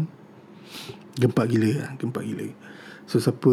Gempak 1.17 1.49
gila 1.49 1.69
lah 1.77 1.89
gempak 1.97 2.23
gila. 2.25 2.47
So 3.03 3.19
siapa 3.19 3.51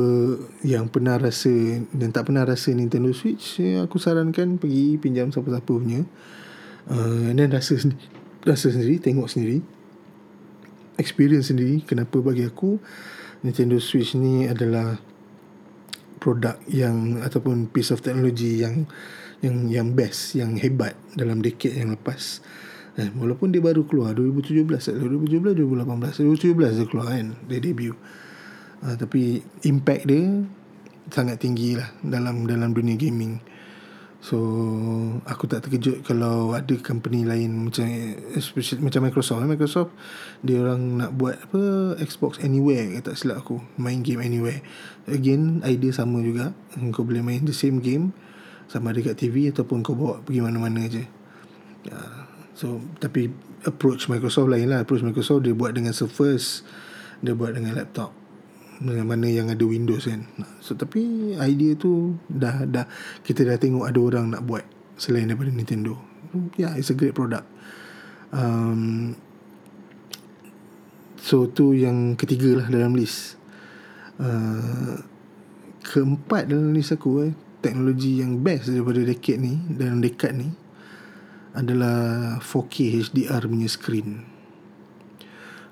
yang 0.62 0.88
pernah 0.88 1.18
rasa 1.18 1.50
dan 1.90 2.14
tak 2.14 2.30
pernah 2.30 2.46
rasa 2.46 2.70
Nintendo 2.70 3.10
Switch 3.10 3.58
ya, 3.58 3.84
aku 3.84 3.98
sarankan 3.98 4.56
pergi 4.62 4.96
pinjam 4.96 5.34
siapa-siapa 5.34 5.66
punya. 5.66 6.06
Uh, 6.86 7.28
and 7.34 7.36
then 7.36 7.50
rasa 7.50 7.76
rasa 8.48 8.70
sendiri 8.70 9.02
tengok 9.02 9.28
sendiri. 9.28 9.60
Experience 10.96 11.50
sendiri 11.50 11.82
kenapa 11.82 12.20
bagi 12.22 12.46
aku 12.46 12.78
Nintendo 13.42 13.80
Switch 13.80 14.14
ni 14.14 14.46
adalah 14.46 15.00
produk 16.20 16.60
yang 16.68 17.24
ataupun 17.24 17.72
piece 17.72 17.90
of 17.90 18.04
technology 18.04 18.60
yang 18.60 18.84
yang 19.40 19.72
yang 19.72 19.88
best 19.96 20.36
yang 20.36 20.54
hebat 20.60 20.94
dalam 21.16 21.40
decade 21.40 21.80
yang 21.80 21.96
lepas. 21.96 22.44
Eh, 23.00 23.08
walaupun 23.16 23.48
dia 23.50 23.64
baru 23.64 23.88
keluar 23.88 24.12
2017 24.12 24.68
2017 25.00 25.56
2018 25.56 26.20
2017 26.20 26.76
dia 26.76 26.86
keluar 26.86 27.06
kan 27.10 27.32
dia 27.48 27.58
debut. 27.58 27.96
Uh, 28.80 28.96
tapi 28.96 29.44
impact 29.68 30.08
dia 30.08 30.40
sangat 31.12 31.36
tinggi 31.36 31.76
lah 31.76 31.92
dalam 32.00 32.48
dalam 32.48 32.72
dunia 32.72 32.96
gaming 32.96 33.36
So 34.20 34.36
aku 35.24 35.48
tak 35.48 35.64
terkejut 35.64 36.04
kalau 36.04 36.52
ada 36.52 36.76
company 36.84 37.24
lain 37.24 37.72
macam 37.72 37.88
especially 38.36 38.84
macam 38.84 39.08
Microsoft. 39.08 39.48
Microsoft 39.48 39.96
dia 40.44 40.60
orang 40.60 41.00
nak 41.00 41.16
buat 41.16 41.40
apa 41.40 41.96
Xbox 42.04 42.36
Anywhere 42.44 43.00
tak 43.00 43.16
silap 43.16 43.40
aku 43.40 43.64
main 43.80 44.04
game 44.04 44.20
anywhere. 44.20 44.60
Again 45.08 45.64
idea 45.64 45.96
sama 45.96 46.20
juga. 46.20 46.52
Kau 46.92 47.08
boleh 47.08 47.24
main 47.24 47.48
the 47.48 47.56
same 47.56 47.80
game 47.80 48.12
sama 48.68 48.92
ada 48.92 49.00
kat 49.00 49.16
TV 49.16 49.48
ataupun 49.48 49.80
kau 49.80 49.96
bawa 49.96 50.20
pergi 50.20 50.44
mana-mana 50.44 50.84
je. 50.84 51.08
Yeah. 51.88 52.28
So 52.52 52.76
tapi 53.00 53.32
approach 53.64 54.12
Microsoft 54.12 54.52
lain 54.52 54.68
lah. 54.68 54.84
Approach 54.84 55.00
Microsoft 55.00 55.48
dia 55.48 55.56
buat 55.56 55.72
dengan 55.72 55.96
Surface, 55.96 56.60
dia 57.24 57.32
buat 57.32 57.56
dengan 57.56 57.72
laptop 57.72 58.19
dengan 58.80 59.04
mana 59.04 59.28
yang 59.28 59.52
ada 59.52 59.60
Windows 59.60 60.08
kan. 60.08 60.24
So 60.64 60.72
tapi 60.72 61.36
idea 61.36 61.76
tu 61.76 62.16
dah 62.26 62.64
dah 62.64 62.88
kita 63.20 63.44
dah 63.44 63.60
tengok 63.60 63.84
ada 63.84 64.00
orang 64.00 64.32
nak 64.32 64.42
buat 64.48 64.64
selain 64.96 65.28
daripada 65.28 65.52
Nintendo. 65.52 66.00
Yeah, 66.56 66.74
it's 66.80 66.88
a 66.88 66.96
great 66.96 67.12
product. 67.12 67.44
Um, 68.32 69.14
so 71.20 71.44
tu 71.50 71.76
yang 71.76 72.16
ketiga 72.16 72.64
lah 72.64 72.66
dalam 72.72 72.96
list. 72.96 73.36
Uh, 74.20 75.00
keempat 75.80 76.48
dalam 76.48 76.76
list 76.76 76.92
aku 76.92 77.28
eh, 77.28 77.32
teknologi 77.64 78.20
yang 78.20 78.40
best 78.40 78.68
daripada 78.68 79.00
decade 79.00 79.40
ni 79.40 79.54
dalam 79.76 80.00
dekad 80.04 80.32
ni 80.36 80.48
adalah 81.50 82.38
4K 82.38 83.10
HDR 83.10 83.42
punya 83.50 83.66
screen. 83.66 84.29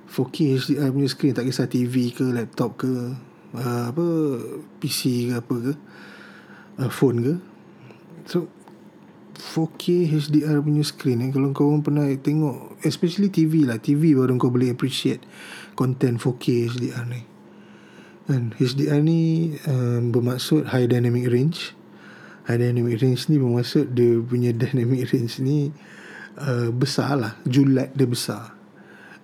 4K 0.09 0.37
HDR 0.57 0.89
punya 0.89 1.09
screen 1.09 1.37
tak 1.37 1.45
kisah 1.45 1.69
TV 1.69 2.11
ke 2.17 2.25
laptop 2.33 2.81
ke 2.81 2.93
uh, 3.55 3.85
apa 3.93 4.07
PC 4.81 5.29
ke 5.29 5.33
apa 5.37 5.55
ke 5.61 5.73
uh, 6.81 6.91
phone 6.91 7.19
ke. 7.21 7.35
So 8.25 8.49
4K 9.39 10.11
HDR 10.11 10.59
punya 10.65 10.83
screen 10.83 11.23
eh, 11.23 11.31
kalau 11.31 11.55
kau 11.55 11.71
pernah 11.79 12.11
tengok 12.11 12.83
especially 12.83 13.31
TV 13.31 13.63
lah 13.63 13.79
TV 13.79 14.19
baru 14.19 14.35
kau 14.35 14.51
boleh 14.51 14.75
appreciate 14.75 15.23
content 15.79 16.19
4K 16.19 16.75
HDR 16.75 17.05
ni. 17.07 17.23
Kan 18.27 18.53
HDR 18.59 19.01
ni 19.01 19.55
um, 19.71 20.11
bermaksud 20.11 20.69
high 20.75 20.91
dynamic 20.91 21.31
range. 21.31 21.79
High 22.51 22.59
dynamic 22.59 22.99
range 22.99 23.29
ni 23.31 23.37
bermaksud 23.39 23.95
dia 23.95 24.19
punya 24.25 24.51
dynamic 24.67 25.07
range 25.15 25.39
ni 25.39 25.71
uh, 26.43 26.75
besar 26.75 27.15
lah 27.15 27.33
julat 27.47 27.95
dia 27.95 28.09
besar 28.09 28.58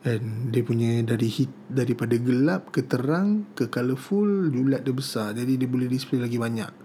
dan 0.05 0.53
dia 0.53 0.61
punya 0.61 1.01
dari 1.01 1.33
hit 1.33 1.49
daripada 1.73 2.13
gelap 2.21 2.69
ke 2.69 2.85
terang 2.85 3.49
ke 3.57 3.73
colourful 3.73 4.53
julat 4.53 4.85
dia 4.85 4.93
besar. 4.93 5.33
Jadi 5.33 5.57
dia 5.57 5.65
boleh 5.65 5.89
display 5.89 6.21
lagi 6.21 6.37
banyak. 6.37 6.85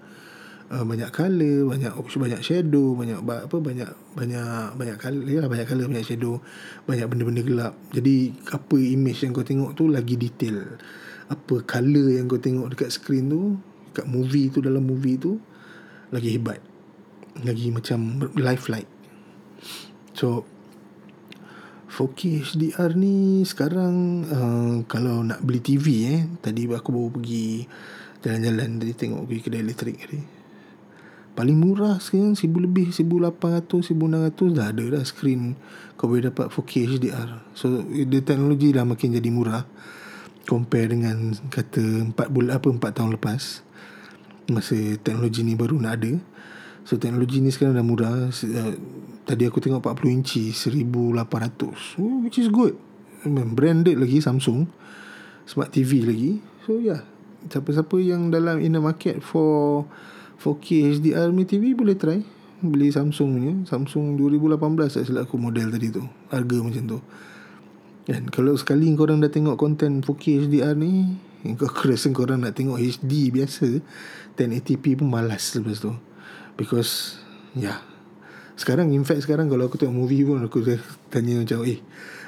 Uh, 0.70 0.86
banyak 0.86 1.10
color 1.12 1.66
banyak 1.66 1.92
banyak 1.98 2.42
shadow 2.46 2.94
banyak 2.94 3.20
apa 3.26 3.58
banyak 3.58 3.90
banyak 4.14 4.78
banyak 4.78 4.98
color 5.02 5.26
ya 5.26 5.42
banyak 5.50 5.66
color 5.66 5.90
banyak 5.90 6.06
shadow 6.06 6.40
banyak 6.88 7.12
benda-benda 7.12 7.44
gelap. 7.44 7.74
Jadi 7.92 8.32
apa 8.56 8.76
image 8.80 9.28
yang 9.28 9.36
kau 9.36 9.44
tengok 9.44 9.76
tu 9.76 9.92
lagi 9.92 10.16
detail. 10.16 10.80
Apa 11.28 11.68
color 11.68 12.16
yang 12.16 12.32
kau 12.32 12.40
tengok 12.40 12.72
dekat 12.72 12.96
screen 12.96 13.28
tu 13.28 13.60
dekat 13.92 14.08
movie 14.08 14.48
tu 14.48 14.64
dalam 14.64 14.88
movie 14.88 15.20
tu 15.20 15.36
lagi 16.16 16.40
hebat. 16.40 16.64
Lagi 17.44 17.68
macam 17.68 18.32
lifelike. 18.40 18.88
So 20.16 20.59
4K 22.00 22.48
HDR 22.48 22.96
ni 22.96 23.44
sekarang 23.44 24.24
uh, 24.32 24.76
kalau 24.88 25.20
nak 25.20 25.44
beli 25.44 25.60
TV 25.60 26.08
eh 26.08 26.22
tadi 26.40 26.64
aku 26.64 26.96
baru 26.96 27.12
pergi 27.12 27.68
jalan-jalan 28.24 28.80
tadi 28.80 28.94
tengok 28.96 29.28
pergi 29.28 29.42
kedai 29.44 29.60
elektrik 29.60 29.98
tadi. 30.00 30.20
Paling 31.36 31.60
murah 31.60 32.00
sekarang 32.00 32.40
1000 32.40 32.56
lebih 32.56 32.96
1800 32.96 33.68
1600 33.68 34.56
dah 34.56 34.72
ada 34.72 34.84
dah 34.96 35.04
screen 35.04 35.60
kau 36.00 36.08
boleh 36.08 36.32
dapat 36.32 36.48
4K 36.48 36.72
HDR 36.88 37.30
so 37.52 37.84
the 37.84 38.24
teknologi 38.24 38.72
dah 38.72 38.88
makin 38.88 39.20
jadi 39.20 39.28
murah 39.28 39.68
compare 40.48 40.96
dengan 40.96 41.36
kata 41.52 42.16
4 42.16 42.32
bulan 42.32 42.64
apa 42.64 42.68
4 42.80 42.96
tahun 42.96 43.12
lepas. 43.20 43.44
Masa 44.48 44.96
teknologi 45.04 45.44
ni 45.44 45.60
baru 45.60 45.76
nak 45.76 46.00
ada 46.00 46.16
so 46.88 47.00
teknologi 47.00 47.44
ni 47.44 47.50
sekarang 47.52 47.76
dah 47.76 47.86
murah. 47.86 48.30
Uh, 48.30 48.76
Tadi 49.30 49.46
aku 49.46 49.62
tengok 49.62 49.86
40 49.86 50.10
inci 50.10 50.50
1800 50.50 52.02
oh, 52.02 52.26
Which 52.26 52.42
is 52.42 52.50
good. 52.50 52.74
Branded 53.30 54.02
lagi 54.02 54.26
Samsung. 54.26 54.66
Smart 55.46 55.70
TV 55.70 56.02
lagi. 56.02 56.42
So 56.66 56.82
yeah 56.82 57.06
Siapa-siapa 57.46 57.94
yang 58.02 58.34
dalam 58.34 58.58
In 58.58 58.74
the 58.74 58.82
market 58.82 59.22
for 59.22 59.86
4K 60.42 60.98
HDR 60.98 61.30
Mi 61.30 61.46
TV 61.46 61.78
Boleh 61.78 61.94
try. 61.94 62.26
Beli 62.66 62.90
Samsung 62.90 63.30
punya. 63.38 63.54
Samsung 63.70 64.18
2018 64.18 64.98
Tak 64.98 65.04
silap 65.06 65.30
aku 65.30 65.38
model 65.38 65.78
tadi 65.78 65.94
tu. 65.94 66.02
Harga 66.34 66.58
macam 66.66 66.84
tu. 66.90 67.00
Dan 68.10 68.34
kalau 68.34 68.58
sekali 68.58 68.90
korang 68.98 69.22
dah 69.22 69.30
tengok 69.30 69.62
Konten 69.62 70.02
4K 70.02 70.50
HDR 70.50 70.74
ni 70.74 71.22
Kau 71.62 71.70
rasa 71.86 72.10
korang 72.10 72.42
nak 72.42 72.58
tengok 72.58 72.82
HD 72.82 73.30
biasa 73.30 73.78
1080p 74.42 75.06
pun 75.06 75.14
malas 75.14 75.54
lepas 75.54 75.86
tu 75.86 76.09
Because 76.60 77.24
Yeah 77.56 77.80
sekarang 78.60 78.92
in 78.92 79.08
fact 79.08 79.24
sekarang 79.24 79.48
kalau 79.48 79.72
aku 79.72 79.80
tengok 79.80 79.96
movie 79.96 80.28
pun 80.28 80.44
aku 80.44 80.60
tanya 81.08 81.40
macam 81.40 81.64
eh 81.64 81.80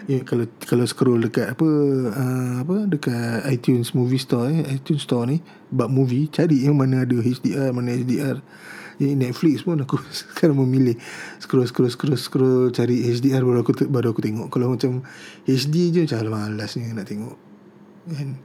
eh 0.07 0.23
kalau 0.23 0.47
kalau 0.63 0.87
scroll 0.87 1.19
dekat 1.19 1.59
apa 1.59 1.67
uh, 2.07 2.63
apa 2.63 2.87
dekat 2.87 3.43
iTunes 3.51 3.91
movie 3.91 4.15
store 4.15 4.47
eh 4.47 4.79
iTunes 4.79 5.03
store 5.03 5.27
ni 5.27 5.43
bab 5.67 5.91
movie 5.91 6.31
cari 6.31 6.63
yang 6.63 6.79
mana 6.79 7.03
ada 7.03 7.19
HDR 7.19 7.75
mana 7.75 7.91
HDR 7.91 8.39
ni 9.03 9.17
Netflix 9.17 9.67
pun 9.67 9.81
aku 9.83 9.99
sekarang 10.31 10.55
memilih 10.55 10.95
scroll 11.41 11.67
scroll 11.67 11.91
scroll 11.91 12.15
scroll 12.15 12.71
cari 12.71 13.11
HDR 13.11 13.43
baru 13.43 13.65
aku 13.65 13.89
baru 13.89 14.13
aku 14.13 14.21
tengok. 14.21 14.53
Kalau 14.53 14.69
macam 14.69 15.01
HD 15.49 15.89
je 15.89 15.99
macam 16.05 16.37
malasnya 16.37 16.93
nak 16.93 17.09
tengok. 17.09 17.35
Kan 18.13 18.37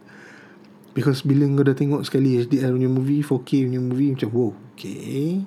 because 0.97 1.21
bila 1.21 1.45
kau 1.53 1.69
dah 1.69 1.76
tengok 1.76 2.00
sekali 2.09 2.41
HDR 2.41 2.73
punya 2.73 2.88
movie 2.88 3.21
4K 3.21 3.69
punya 3.69 3.81
movie 3.85 4.17
macam 4.17 4.33
wow 4.33 4.53
okay. 4.73 5.45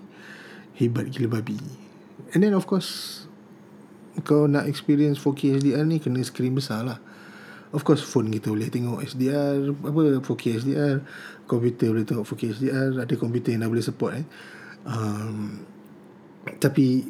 Hebat 0.77 1.11
gila 1.11 1.41
babi. 1.41 1.59
And 2.31 2.45
then 2.45 2.53
of 2.53 2.69
course 2.69 3.25
Kau 4.23 4.45
nak 4.45 4.69
experience 4.69 5.17
4K 5.19 5.59
HDR 5.59 5.83
ni 5.83 5.97
Kena 5.99 6.23
screen 6.23 6.55
besar 6.55 6.85
lah. 6.85 6.99
Of 7.75 7.83
course 7.83 8.05
phone 8.05 8.31
kita 8.31 8.53
boleh 8.53 8.69
tengok 8.71 9.01
HDR 9.03 9.73
Apa 9.73 10.01
4K 10.23 10.43
HDR 10.63 10.95
Komputer 11.49 11.91
boleh 11.91 12.05
tengok 12.05 12.25
4K 12.29 12.43
HDR 12.55 12.89
Ada 13.01 13.13
komputer 13.17 13.57
yang 13.57 13.65
dah 13.65 13.71
boleh 13.71 13.85
support 13.85 14.13
eh. 14.15 14.25
Um, 14.85 15.65
Tapi 16.61 17.03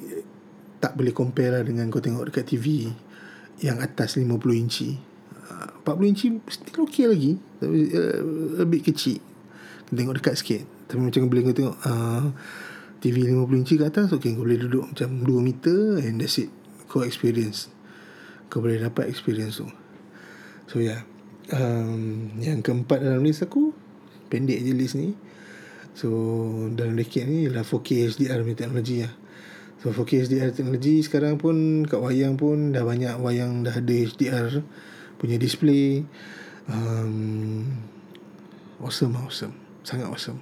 Tak 0.79 0.95
boleh 0.95 1.13
compare 1.13 1.59
lah 1.59 1.63
dengan 1.67 1.91
kau 1.91 2.01
tengok 2.01 2.31
dekat 2.31 2.55
TV 2.55 2.87
Yang 3.59 3.77
atas 3.85 4.15
50 4.17 4.31
inci 4.55 5.08
40 5.97 6.11
inci 6.13 6.27
still 6.53 6.85
okay 6.85 7.09
lagi. 7.09 7.33
Tapi 7.57 7.77
uh, 7.95 8.19
lebih 8.61 8.85
kecil. 8.85 9.17
Tengok 9.89 10.21
dekat 10.21 10.37
sikit. 10.37 10.61
Tapi 10.89 11.01
macam 11.01 11.29
bila 11.29 11.49
kau 11.49 11.55
tengok 11.57 11.77
uh, 11.85 12.25
TV 12.99 13.31
50 13.31 13.61
inci 13.61 13.73
ke 13.79 13.85
atas 13.87 14.11
Okay 14.11 14.35
kau 14.35 14.43
boleh 14.43 14.59
duduk 14.59 14.91
macam 14.91 15.09
2 15.23 15.29
meter 15.39 15.79
And 16.03 16.19
that's 16.19 16.41
it. 16.41 16.51
Kau 16.91 17.05
experience. 17.05 17.71
Kau 18.51 18.59
boleh 18.59 18.81
dapat 18.81 19.07
experience 19.07 19.63
tu. 19.63 19.67
So 20.67 20.83
yeah 20.83 21.07
um, 21.55 22.35
Yang 22.41 22.69
keempat 22.69 23.05
dalam 23.05 23.23
list 23.23 23.45
aku 23.45 23.71
Pendek 24.29 24.61
je 24.61 24.73
list 24.75 24.97
ni. 24.99 25.15
So 25.95 26.09
dalam 26.75 26.99
dekade 26.99 27.29
ni 27.29 27.47
Ialah 27.47 27.65
4K 27.65 27.89
HDR 28.13 28.41
punya 28.45 28.57
teknologi 28.65 28.97
lah 29.05 29.13
So 29.79 29.95
4K 29.95 30.11
HDR 30.27 30.49
teknologi 30.51 30.95
Sekarang 31.01 31.39
pun 31.39 31.87
Kat 31.87 32.03
wayang 32.03 32.35
pun 32.35 32.75
Dah 32.75 32.83
banyak 32.83 33.15
wayang 33.21 33.63
Dah 33.63 33.79
ada 33.79 33.95
HDR 33.95 34.61
Punya 35.19 35.35
display 35.35 36.07
um, 36.71 37.67
Awesome 38.79 39.19
Awesome. 39.19 39.53
Sangat 39.83 40.07
awesome. 40.07 40.39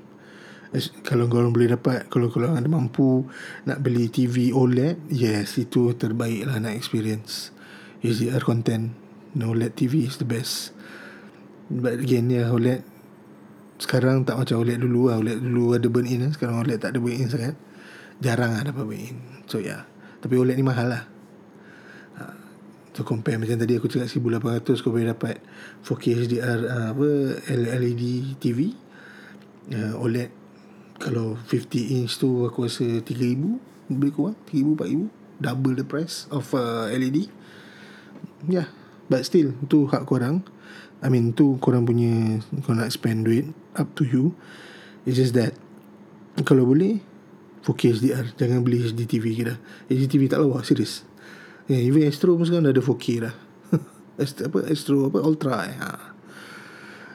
Kalau 1.08 1.32
korang 1.32 1.56
boleh 1.56 1.72
dapat 1.74 2.12
kalau 2.12 2.28
korang 2.28 2.60
ada 2.60 2.68
mampu 2.68 3.24
nak 3.64 3.80
beli 3.80 4.12
TV 4.12 4.52
OLED 4.52 5.08
yes 5.08 5.56
itu 5.56 5.96
terbaik 5.96 6.44
lah 6.44 6.60
nak 6.60 6.76
experience. 6.76 7.56
HDR 8.04 8.44
content. 8.44 8.92
No 9.34 9.56
OLED 9.56 9.74
TV 9.74 10.06
is 10.06 10.20
the 10.20 10.28
best. 10.28 10.76
But 11.72 12.04
again 12.04 12.28
yeah, 12.28 12.52
OLED 12.52 12.84
sekarang 13.80 14.28
tak 14.28 14.38
macam 14.38 14.60
OLED 14.60 14.84
dulu 14.84 15.08
lah. 15.08 15.18
OLED 15.24 15.40
dulu 15.40 15.64
ada 15.74 15.88
burn 15.88 16.06
in 16.06 16.28
sekarang 16.36 16.60
OLED 16.60 16.84
tak 16.84 16.94
ada 16.94 17.00
burn 17.00 17.16
in 17.16 17.32
sangat. 17.32 17.56
Jarang 18.20 18.52
lah 18.60 18.68
dapat 18.68 18.84
burn 18.84 19.02
in 19.02 19.18
so 19.48 19.64
yeah. 19.64 19.88
tapi 20.20 20.36
OLED 20.36 20.60
ni 20.60 20.68
mahal 20.68 20.92
lah. 20.92 21.17
So 22.98 23.06
compare. 23.06 23.38
Macam 23.38 23.62
tadi 23.62 23.78
aku 23.78 23.86
cakap 23.86 24.10
1800 24.10 24.82
kau 24.82 24.90
boleh 24.90 25.14
dapat 25.14 25.38
4K 25.86 26.06
HDR 26.26 26.60
uh, 26.66 26.88
apa 26.98 27.10
LED 27.46 28.34
TV 28.42 28.74
uh, 29.70 30.02
OLED 30.02 30.34
kalau 30.98 31.38
50 31.38 31.94
inch 31.94 32.18
tu 32.18 32.50
aku 32.50 32.66
rasa 32.66 33.06
3000 33.06 33.94
lebih 33.94 34.18
kurang 34.18 34.34
3000 34.50 35.14
4000 35.14 35.14
double 35.38 35.78
the 35.78 35.86
price 35.86 36.26
of 36.34 36.50
uh, 36.58 36.90
LED 36.90 37.30
yeah 38.50 38.66
but 39.06 39.22
still 39.22 39.54
tu 39.70 39.86
hak 39.86 40.10
korang. 40.10 40.42
I 40.98 41.14
mean 41.14 41.38
tu 41.38 41.62
korang 41.62 41.86
punya 41.86 42.42
kau 42.66 42.74
nak 42.74 42.90
spend 42.90 43.30
duit 43.30 43.46
up 43.78 43.94
to 43.94 44.10
you. 44.10 44.34
It's 45.06 45.22
just 45.22 45.38
that 45.38 45.54
kalau 46.50 46.66
boleh 46.66 46.98
4K 47.62 47.82
HDR 47.94 48.26
jangan 48.42 48.66
beli 48.66 48.90
HD 48.90 49.06
TV 49.06 49.38
kita. 49.38 49.62
HD 49.86 50.10
TV 50.10 50.26
tak 50.26 50.42
lawa 50.42 50.66
serius 50.66 51.07
yeah, 51.68 51.80
even 51.84 52.08
Astro 52.08 52.36
pun 52.40 52.48
sekarang 52.48 52.68
dah 52.68 52.74
ada 52.74 52.84
4K 52.84 53.06
dah 53.24 53.36
apa 54.48 54.60
Astro 54.72 55.12
apa 55.12 55.20
Ultra 55.22 55.56
eh. 55.68 55.76
ha. 55.78 56.16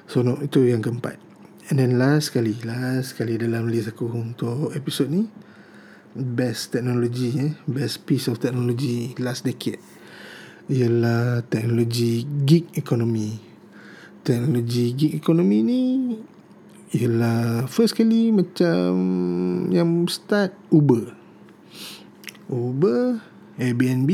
so 0.07 0.21
no, 0.23 0.39
itu 0.41 0.69
yang 0.69 0.85
keempat 0.85 1.33
And 1.71 1.79
then 1.79 1.97
last 1.97 2.35
sekali 2.35 2.59
Last 2.67 3.15
sekali 3.15 3.39
dalam 3.39 3.71
list 3.71 3.95
aku 3.95 4.11
Untuk 4.11 4.75
episod 4.75 5.07
ni 5.07 5.25
Best 6.13 6.77
teknologi 6.77 7.33
eh 7.39 7.57
Best 7.65 8.03
piece 8.05 8.27
of 8.29 8.43
technology 8.43 9.15
Last 9.23 9.47
decade 9.47 9.81
Ialah 10.69 11.47
teknologi 11.47 12.27
gig 12.45 12.75
economy 12.75 13.39
Teknologi 14.27 14.93
gig 14.93 15.13
economy 15.17 15.59
ni 15.63 15.83
Ialah 16.99 17.71
First 17.71 17.95
kali 17.95 18.35
macam 18.35 18.93
Yang 19.71 20.19
start 20.19 20.53
Uber 20.75 21.15
Uber 22.53 23.32
Airbnb 23.61 24.11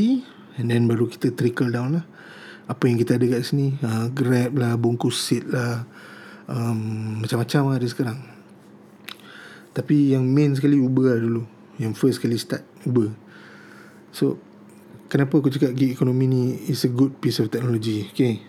And 0.59 0.67
then 0.67 0.91
baru 0.91 1.07
kita 1.07 1.31
trickle 1.31 1.71
down 1.71 2.01
lah. 2.01 2.05
Apa 2.67 2.91
yang 2.91 2.99
kita 2.99 3.15
ada 3.15 3.25
kat 3.25 3.41
sini 3.47 3.79
uh, 3.81 4.11
Grab 4.11 4.59
lah 4.59 4.75
Bungkus 4.75 5.17
seat 5.17 5.47
lah 5.47 5.87
um, 6.51 7.23
Macam-macam 7.23 7.79
ada 7.79 7.87
sekarang. 7.87 8.19
Tapi 9.71 10.11
yang 10.11 10.27
main 10.27 10.51
sekali 10.53 10.75
Uber 10.75 11.15
lah 11.15 11.19
dulu. 11.23 11.43
Yang 11.79 11.93
first 11.95 12.15
sekali 12.19 12.35
start 12.35 12.67
Uber. 12.83 13.09
So 14.11 14.37
Kenapa 15.09 15.41
aku 15.41 15.49
cakap 15.49 15.73
gig 15.73 15.97
economy 15.97 16.29
ni 16.29 16.43
Is 16.69 16.85
a 16.85 16.91
good 16.91 17.17
piece 17.17 17.41
of 17.41 17.49
technology? 17.49 18.05
Okay. 18.13 18.45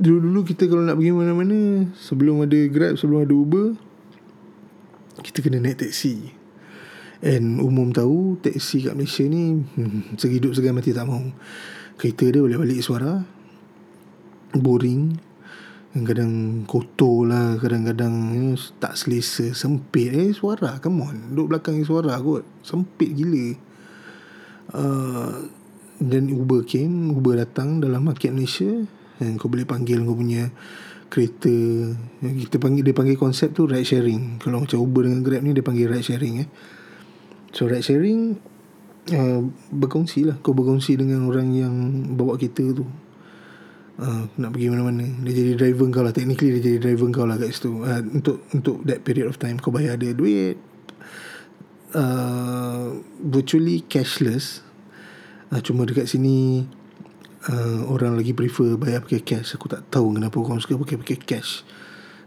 Dulu-dulu 0.00 0.46
kita 0.46 0.70
kalau 0.70 0.86
nak 0.86 0.96
pergi 0.96 1.12
mana-mana 1.12 1.90
Sebelum 1.98 2.46
ada 2.46 2.58
Grab 2.70 2.96
Sebelum 2.96 3.26
ada 3.26 3.34
Uber 3.34 3.76
Kita 5.20 5.42
kena 5.42 5.60
naik 5.60 5.84
taksi 5.84 6.37
And 7.18 7.58
umum 7.58 7.90
tahu 7.90 8.38
Taksi 8.38 8.86
kat 8.86 8.94
Malaysia 8.94 9.26
ni 9.26 9.58
hmm, 9.58 10.14
Segidup 10.14 10.54
segan 10.54 10.78
mati 10.78 10.94
tak 10.94 11.10
mau 11.10 11.22
Kereta 11.98 12.30
dia 12.30 12.38
boleh 12.38 12.58
balik 12.62 12.78
suara. 12.78 13.18
Boring. 14.54 15.18
Kadang-kadang 15.90 16.62
kotor 16.70 17.26
lah 17.26 17.58
Kadang-kadang 17.58 18.14
you 18.38 18.42
know, 18.54 18.56
Tak 18.78 18.94
selesa 18.94 19.50
Sempit. 19.50 20.14
Eh 20.14 20.30
suara 20.30 20.78
Come 20.78 21.02
on. 21.02 21.16
Duduk 21.34 21.58
belakang 21.58 21.82
suara 21.82 22.14
kot. 22.22 22.46
Sempit 22.62 23.10
gila. 23.10 23.46
Uh, 24.78 25.50
Dan 25.98 26.30
Uber 26.30 26.62
came. 26.62 27.10
Uber 27.10 27.34
datang 27.34 27.82
Dalam 27.82 28.06
market 28.06 28.30
Malaysia. 28.30 28.70
Dan 29.18 29.34
kau 29.34 29.50
boleh 29.50 29.66
panggil 29.66 29.98
Kau 30.06 30.14
punya 30.14 30.54
kereta. 31.10 31.50
Kita 32.22 32.62
panggil 32.62 32.86
dia 32.86 32.94
panggil 32.94 33.18
konsep 33.18 33.50
tu 33.50 33.66
ride 33.66 33.82
sharing. 33.82 34.38
Kalau 34.38 34.62
macam 34.62 34.78
Uber 34.78 35.08
dengan 35.08 35.24
Grab 35.26 35.42
ni 35.42 35.50
dia 35.50 35.64
panggil 35.66 35.90
ride 35.90 36.06
sharing 36.06 36.46
eh 36.46 36.48
so 37.52 37.68
ride 37.68 37.84
sharing 37.84 38.36
uh, 39.12 39.40
berkongsi 39.72 40.28
lah. 40.28 40.36
Kau 40.40 40.52
berkongsi 40.52 40.96
dengan 41.00 41.28
orang 41.28 41.48
yang 41.52 41.74
bawa 42.16 42.36
kereta 42.36 42.64
tu. 42.72 42.86
Uh, 43.98 44.30
nak 44.38 44.54
pergi 44.54 44.70
mana-mana. 44.70 45.02
Dia 45.26 45.32
jadi 45.34 45.52
driver 45.58 45.90
kau 45.90 46.02
lah. 46.06 46.14
Technically 46.14 46.58
dia 46.58 46.62
jadi 46.62 46.78
driver 46.78 47.08
kau 47.10 47.26
lah 47.26 47.36
kat 47.40 47.50
situ. 47.50 47.82
Uh, 47.82 48.02
untuk 48.04 48.46
untuk 48.54 48.86
that 48.86 49.02
period 49.02 49.26
of 49.26 49.40
time 49.40 49.58
kau 49.58 49.74
bayar 49.74 49.98
dia 49.98 50.14
duit. 50.14 50.60
Uh, 51.96 53.02
virtually 53.18 53.82
cashless. 53.88 54.62
Uh, 55.50 55.58
cuma 55.64 55.88
dekat 55.88 56.06
sini 56.06 56.68
uh, 57.48 57.88
orang 57.88 58.14
lagi 58.14 58.36
prefer 58.36 58.78
bayar 58.78 59.02
pakai 59.02 59.24
cash. 59.24 59.58
Aku 59.58 59.66
tak 59.66 59.88
tahu 59.90 60.14
kenapa 60.14 60.36
orang 60.38 60.62
suka 60.62 60.78
pakai 60.78 60.96
pakai 61.00 61.18
cash. 61.18 61.66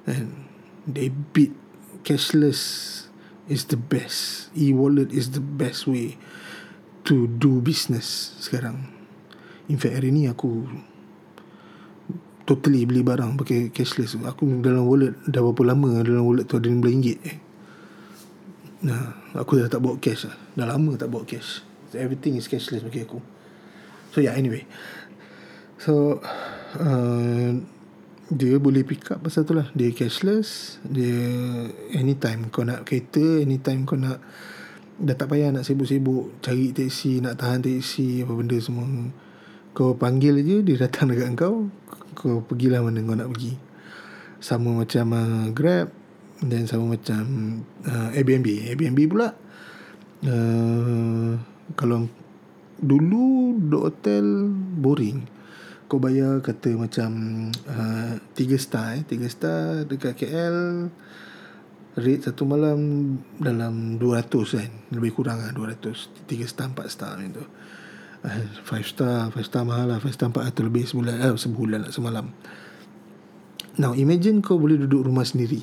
And 0.03 0.49
debit 0.89 1.53
cashless 2.01 3.01
is 3.52 3.68
the 3.68 3.76
best 3.76 4.48
e-wallet 4.56 5.12
is 5.12 5.36
the 5.36 5.44
best 5.44 5.84
way 5.84 6.16
to 7.04 7.28
do 7.28 7.60
business 7.60 8.40
sekarang 8.40 8.88
in 9.68 9.76
fact 9.76 10.00
hari 10.00 10.16
ni 10.16 10.32
aku 10.32 10.64
totally 12.48 12.88
beli 12.88 13.04
barang 13.04 13.36
pakai 13.36 13.76
cashless 13.76 14.16
aku 14.16 14.48
dalam 14.64 14.88
wallet 14.88 15.20
dah 15.28 15.44
berapa 15.44 15.76
lama 15.76 16.00
dalam 16.00 16.24
wallet 16.24 16.48
tu 16.48 16.56
ada 16.56 16.72
RM15 16.72 17.08
eh 17.28 17.52
Nah, 18.82 19.14
aku 19.38 19.62
dah 19.62 19.70
tak 19.70 19.82
bawa 19.82 20.02
cash 20.02 20.26
lah. 20.26 20.38
Dah 20.58 20.66
lama 20.66 20.98
tak 20.98 21.14
bawa 21.14 21.22
cash. 21.22 21.62
Everything 21.94 22.34
is 22.34 22.50
cashless 22.50 22.82
bagi 22.82 23.06
aku. 23.06 23.22
So 24.10 24.26
yeah, 24.26 24.34
anyway. 24.34 24.66
So 25.78 26.18
uh, 26.82 27.62
dia 28.32 28.56
boleh 28.56 28.88
pick 28.88 29.12
up 29.12 29.20
pasal 29.20 29.44
tu 29.44 29.52
lah. 29.52 29.67
Dia 29.76 29.91
cashless. 29.91 30.80
Dia 30.88 31.12
anytime 31.91 32.48
kau 32.48 32.63
nak 32.63 32.88
kereta, 32.88 33.44
anytime 33.44 33.84
kau 33.84 34.00
nak 34.00 34.24
dah 35.02 35.15
tak 35.17 35.28
payah 35.34 35.52
nak 35.52 35.67
sibuk-sibuk 35.67 36.39
cari 36.39 36.72
teksi, 36.72 37.20
nak 37.20 37.36
tahan 37.36 37.60
teksi, 37.60 38.24
apa 38.24 38.32
benda 38.32 38.56
semua. 38.63 38.88
Kau 39.76 40.00
panggil 40.00 40.39
je, 40.48 40.63
dia 40.63 40.76
datang 40.80 41.12
dekat 41.12 41.36
kau. 41.36 41.67
Kau 42.15 42.39
pergilah 42.39 42.80
mana 42.80 43.04
kau 43.04 43.20
nak 43.20 43.28
pergi. 43.36 43.60
Sama 44.39 44.80
macam 44.80 45.06
uh, 45.12 45.46
Grab 45.52 45.91
dan 46.41 46.65
sama 46.65 46.98
macam 46.98 47.24
uh, 47.86 48.10
Airbnb. 48.15 48.48
Airbnb 48.48 49.00
pula 49.12 49.36
uh, 50.26 51.32
kalau 51.78 52.10
dulu 52.82 53.58
duduk 53.62 53.94
hotel 53.94 54.26
boring 54.82 55.40
kau 55.91 55.99
bayar 55.99 56.39
kata 56.39 56.80
macam 56.80 57.12
uh, 57.67 58.15
tiga 58.32 58.56
star 58.56 58.95
eh. 58.95 59.04
Tiga 59.04 59.27
star 59.27 59.84
dekat 59.84 60.15
KL 60.15 60.88
rate 61.99 62.32
satu 62.32 62.47
malam 62.47 62.80
dalam 63.36 63.99
200 63.99 64.32
kan. 64.56 64.71
Lebih 64.95 65.12
kurang 65.12 65.43
lah 65.43 65.51
200 65.51 66.32
tiga 66.32 66.47
star 66.47 66.71
empat 66.71 66.88
star 66.88 67.19
macam 67.19 67.43
tu. 67.43 67.45
Uh, 68.23 68.47
five 68.63 68.88
star 68.88 69.36
five 69.36 69.43
star 69.43 69.67
mahal 69.67 69.91
lah. 69.91 69.99
Five 69.99 70.15
star 70.15 70.32
empat 70.32 70.56
atau 70.56 70.63
lebih 70.63 70.88
sebulan 70.88 71.27
eh, 71.27 71.36
sebulan 71.36 71.80
lah 71.84 71.91
semalam. 71.91 72.32
Now 73.75 73.91
imagine 73.91 74.39
kau 74.39 74.56
boleh 74.56 74.80
duduk 74.80 75.12
rumah 75.12 75.27
sendiri. 75.27 75.60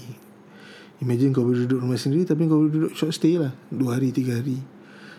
Imagine 1.00 1.32
kau 1.32 1.48
boleh 1.48 1.64
duduk 1.64 1.88
rumah 1.88 1.96
sendiri 1.96 2.28
tapi 2.28 2.44
kau 2.52 2.68
boleh 2.68 2.72
duduk 2.76 2.92
short 2.92 3.16
stay 3.16 3.40
lah. 3.40 3.56
Dua 3.72 3.96
hari 3.96 4.12
tiga 4.12 4.36
hari. 4.36 4.60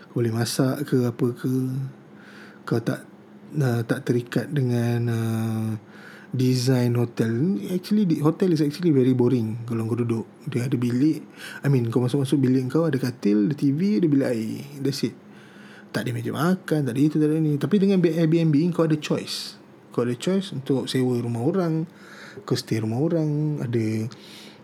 Kau 0.06 0.22
boleh 0.22 0.30
masak 0.30 0.86
ke 0.86 1.02
apa 1.02 1.26
ke. 1.34 1.50
Kau 2.62 2.78
tak 2.78 3.09
uh, 3.58 3.82
tak 3.82 4.06
terikat 4.06 4.46
dengan 4.52 5.00
uh, 5.10 5.68
design 6.30 6.94
hotel. 6.94 7.58
Actually 7.74 8.06
the 8.06 8.22
hotel 8.22 8.54
is 8.54 8.62
actually 8.62 8.94
very 8.94 9.16
boring 9.16 9.66
kalau 9.66 9.86
kau 9.90 9.98
duduk. 9.98 10.26
Dia 10.46 10.70
ada 10.70 10.76
bilik. 10.78 11.24
I 11.64 11.68
mean 11.70 11.90
kau 11.90 12.04
masuk-masuk 12.04 12.38
bilik 12.38 12.70
kau 12.70 12.86
ada 12.86 12.98
katil 12.98 13.50
ada 13.50 13.56
TV 13.58 13.98
ada 13.98 14.06
bilik 14.06 14.28
air. 14.30 14.62
That's 14.78 15.02
it. 15.02 15.14
Tak 15.90 16.06
ada 16.06 16.14
meja 16.14 16.30
makan 16.30 16.86
tak 16.86 16.94
ada 16.94 17.00
itu 17.02 17.18
tak 17.18 17.28
ada 17.30 17.42
ni. 17.42 17.58
Tapi 17.58 17.76
dengan 17.82 17.98
Airbnb 17.98 18.54
kau 18.70 18.86
ada 18.86 18.94
choice. 18.94 19.58
Kau 19.90 20.06
ada 20.06 20.14
choice 20.14 20.54
untuk 20.54 20.86
sewa 20.86 21.18
rumah 21.18 21.42
orang 21.42 21.88
kau 22.46 22.56
stay 22.56 22.78
rumah 22.78 23.00
orang 23.02 23.60
ada 23.62 24.06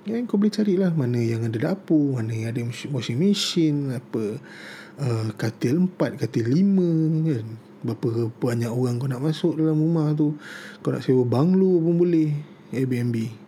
ya, 0.07 0.23
kau 0.25 0.39
boleh 0.39 0.55
carilah 0.55 0.93
mana 0.95 1.19
yang 1.19 1.43
ada 1.47 1.73
dapur 1.73 2.19
mana 2.19 2.33
yang 2.33 2.49
ada 2.55 2.63
washing 2.95 3.19
machine 3.19 3.91
apa 3.91 4.39
uh, 5.03 5.29
katil 5.35 5.83
empat 5.89 6.21
katil 6.21 6.47
lima 6.47 6.87
kan 7.27 7.47
berapa 7.87 8.35
banyak 8.43 8.69
orang 8.69 8.99
kau 8.99 9.07
nak 9.07 9.23
masuk 9.23 9.55
dalam 9.55 9.79
rumah 9.79 10.11
tu. 10.19 10.35
Kau 10.83 10.91
nak 10.91 11.07
sewa 11.07 11.23
banglo 11.23 11.79
pun 11.79 11.95
boleh 11.95 12.35
Airbnb. 12.75 13.47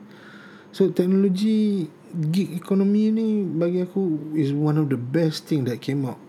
So 0.71 0.95
teknologi 0.95 1.91
gig 2.09 2.55
economy 2.55 3.11
ni 3.11 3.43
bagi 3.43 3.85
aku 3.85 4.33
is 4.39 4.55
one 4.55 4.79
of 4.79 4.89
the 4.89 4.97
best 4.97 5.45
thing 5.51 5.67
that 5.67 5.83
came 5.83 6.07
out 6.07 6.21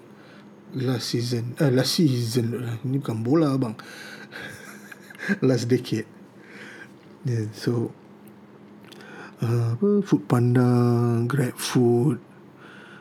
last 0.73 1.13
season. 1.13 1.53
Uh, 1.61 1.69
last 1.69 2.01
season 2.01 2.57
lah. 2.57 2.75
Ni 2.81 2.97
bukan 2.97 3.21
bola 3.21 3.53
bang. 3.57 3.77
Last 5.45 5.69
decade. 5.69 6.09
Yeah, 7.21 7.51
so 7.53 7.93
uh, 9.45 9.77
apa 9.77 10.01
food 10.01 10.25
panda 10.25 10.65
grab 11.29 11.53
food. 11.59 12.17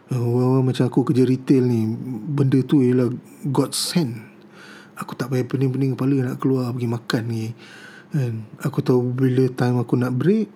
Uh, 0.09 0.61
macam 0.65 0.89
aku 0.89 1.05
kerja 1.05 1.25
retail 1.29 1.69
ni 1.69 1.85
benda 2.33 2.61
tu 2.65 2.81
ialah 2.81 3.13
god 3.53 3.77
send 3.77 4.28
Aku 4.99 5.15
tak 5.15 5.31
payah 5.31 5.47
pening-pening 5.47 5.95
kepala 5.95 6.35
nak 6.35 6.43
keluar 6.43 6.75
pergi 6.75 6.91
makan 6.91 7.23
ni. 7.31 7.55
Kan? 8.11 8.51
Aku 8.67 8.83
tahu 8.83 9.15
bila 9.15 9.47
time 9.55 9.79
aku 9.79 9.95
nak 9.95 10.11
break. 10.19 10.51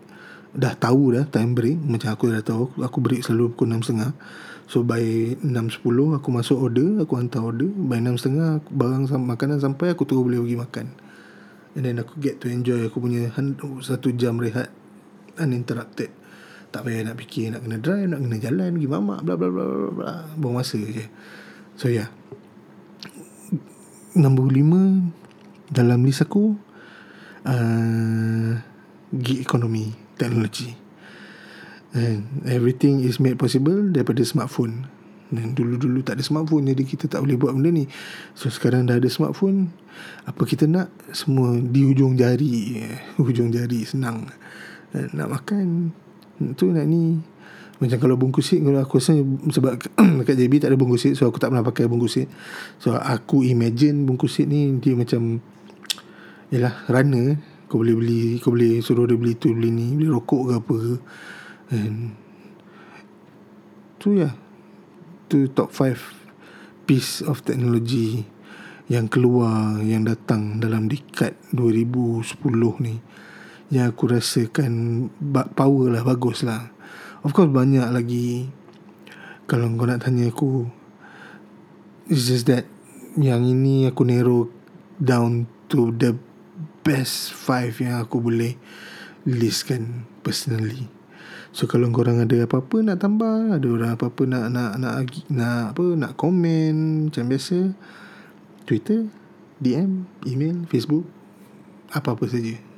Dah 0.53 0.75
tahu 0.75 1.15
dah 1.15 1.25
time 1.31 1.55
break. 1.55 1.79
Macam 1.79 2.11
aku 2.11 2.35
dah 2.35 2.43
tahu. 2.43 2.75
Aku 2.83 2.99
break 2.99 3.23
selalu 3.23 3.55
pukul 3.55 3.71
6.30. 3.79 4.11
So 4.67 4.83
by 4.83 5.03
6.10 5.47 6.19
aku 6.19 6.29
masuk 6.35 6.59
order. 6.59 7.07
Aku 7.07 7.15
hantar 7.23 7.47
order. 7.47 7.71
By 7.71 8.03
6.30 8.03 8.67
barang 8.67 9.07
makanan 9.15 9.63
sampai 9.63 9.95
aku 9.95 10.11
terus 10.11 10.27
boleh 10.27 10.43
pergi 10.43 10.59
makan. 10.59 10.87
And 11.79 11.87
then 11.87 12.03
aku 12.03 12.19
get 12.19 12.43
to 12.43 12.51
enjoy 12.51 12.91
aku 12.91 12.99
punya 12.99 13.31
satu 13.79 14.11
jam 14.19 14.43
rehat. 14.43 14.75
Uninterrupted. 15.39 16.11
Tak 16.73 16.83
payah 16.89 17.13
nak 17.13 17.21
fikir 17.21 17.53
nak 17.53 17.63
kena 17.63 17.79
drive, 17.79 18.09
nak 18.11 18.21
kena 18.25 18.37
jalan, 18.41 18.69
pergi 18.81 18.89
mamak, 18.89 19.21
bla 19.29 19.37
bla 19.37 19.49
bla 19.53 19.65
bla 19.65 19.91
bla. 19.93 20.13
Buang 20.35 20.57
masa 20.57 20.81
je. 20.83 21.07
So 21.79 21.87
yeah 21.89 22.11
nombor 24.15 24.53
lima 24.53 25.01
dalam 25.73 26.05
list 26.05 26.25
aku 26.25 26.57
uh, 27.49 28.51
gig 29.13 29.41
economy 29.41 29.93
teknologi. 30.17 30.77
And 31.93 32.49
everything 32.49 33.05
is 33.05 33.21
made 33.21 33.37
possible 33.37 33.93
daripada 33.93 34.25
smartphone. 34.25 34.89
Dan 35.33 35.57
dulu-dulu 35.57 36.05
tak 36.05 36.21
ada 36.21 36.25
smartphone 36.25 36.69
jadi 36.73 36.85
kita 36.85 37.05
tak 37.09 37.21
boleh 37.25 37.37
buat 37.37 37.53
benda 37.53 37.73
ni. 37.73 37.85
So 38.33 38.49
sekarang 38.49 38.89
dah 38.89 38.97
ada 38.97 39.09
smartphone 39.13 39.73
apa 40.25 40.43
kita 40.49 40.65
nak? 40.65 40.89
Semua 41.13 41.57
di 41.61 41.85
hujung 41.85 42.17
jari. 42.17 42.81
Hujung 43.21 43.53
jari 43.53 43.85
senang. 43.85 44.29
Nak 44.93 45.29
makan 45.29 45.93
tu 46.57 46.73
nak 46.73 46.85
ni 46.89 47.21
macam 47.83 47.99
kalau 47.99 48.15
bungkus 48.15 48.55
seat 48.55 48.63
kalau 48.63 48.79
aku 48.79 49.03
rasa 49.03 49.19
sebab 49.51 49.75
dekat 50.23 50.39
JB 50.39 50.63
tak 50.63 50.71
ada 50.71 50.79
bungkus 50.79 51.03
seat 51.03 51.19
so 51.19 51.27
aku 51.27 51.43
tak 51.43 51.51
pernah 51.51 51.67
pakai 51.67 51.91
bungkus 51.91 52.15
seat. 52.15 52.31
So 52.79 52.95
aku 52.95 53.43
imagine 53.43 54.07
bungkus 54.07 54.39
seat 54.39 54.47
ni 54.47 54.79
dia 54.79 54.95
macam 54.95 55.43
yalah 56.55 56.87
runner 56.87 57.43
kau 57.67 57.83
boleh 57.83 57.99
beli 57.99 58.39
kau 58.39 58.55
boleh 58.55 58.79
suruh 58.87 59.11
dia 59.11 59.19
beli 59.19 59.35
tu 59.35 59.51
beli 59.51 59.75
ni 59.75 59.99
beli 59.99 60.07
rokok 60.07 60.43
ke 60.47 60.53
apa. 60.63 60.79
And 61.75 61.99
tu 63.99 64.15
ya. 64.15 64.31
Tu 65.27 65.51
top 65.51 65.75
5 65.75 66.87
piece 66.87 67.19
of 67.27 67.43
technology 67.43 68.23
yang 68.87 69.11
keluar 69.11 69.83
yang 69.83 70.07
datang 70.07 70.63
dalam 70.63 70.87
dekat 70.87 71.35
2010 71.51 72.39
ni 72.79 73.03
yang 73.73 73.89
aku 73.89 74.13
rasakan 74.13 75.09
power 75.57 75.89
lah 75.89 76.05
bagus 76.05 76.45
lah 76.45 76.69
Of 77.23 77.39
course 77.39 77.55
banyak 77.55 77.87
lagi. 77.87 78.51
Kalau 79.47 79.71
kau 79.79 79.87
nak 79.87 80.03
tanya 80.03 80.27
aku 80.31 80.67
It's 82.11 82.27
just 82.31 82.51
that 82.51 82.67
Yang 83.15 83.55
ini 83.55 83.87
aku 83.87 84.03
narrow 84.07 84.51
Down 84.99 85.47
to 85.71 85.95
the 85.95 86.19
Best 86.83 87.31
five 87.31 87.79
yang 87.79 88.03
aku 88.03 88.19
boleh 88.19 88.59
Listkan 89.23 90.07
Personally. 90.27 90.91
So 91.55 91.71
kalau 91.71 91.95
korang 91.95 92.19
ada 92.19 92.43
apa-apa 92.43 92.83
nak 92.83 92.99
tambah 92.99 93.55
Ada 93.55 93.67
orang 93.71 93.93
apa-apa 93.95 94.23
nak 94.27 94.45
Nak 94.51 94.73
nak, 94.83 94.95
nak 95.31 95.79
apa 95.79 95.85
Nak 95.95 96.13
komen 96.19 97.07
Macam 97.07 97.25
biasa 97.31 97.71
Twitter 98.67 99.07
DM 99.63 100.11
Email 100.27 100.67
Facebook 100.67 101.07
Apa-apa 101.95 102.27
saja 102.27 102.72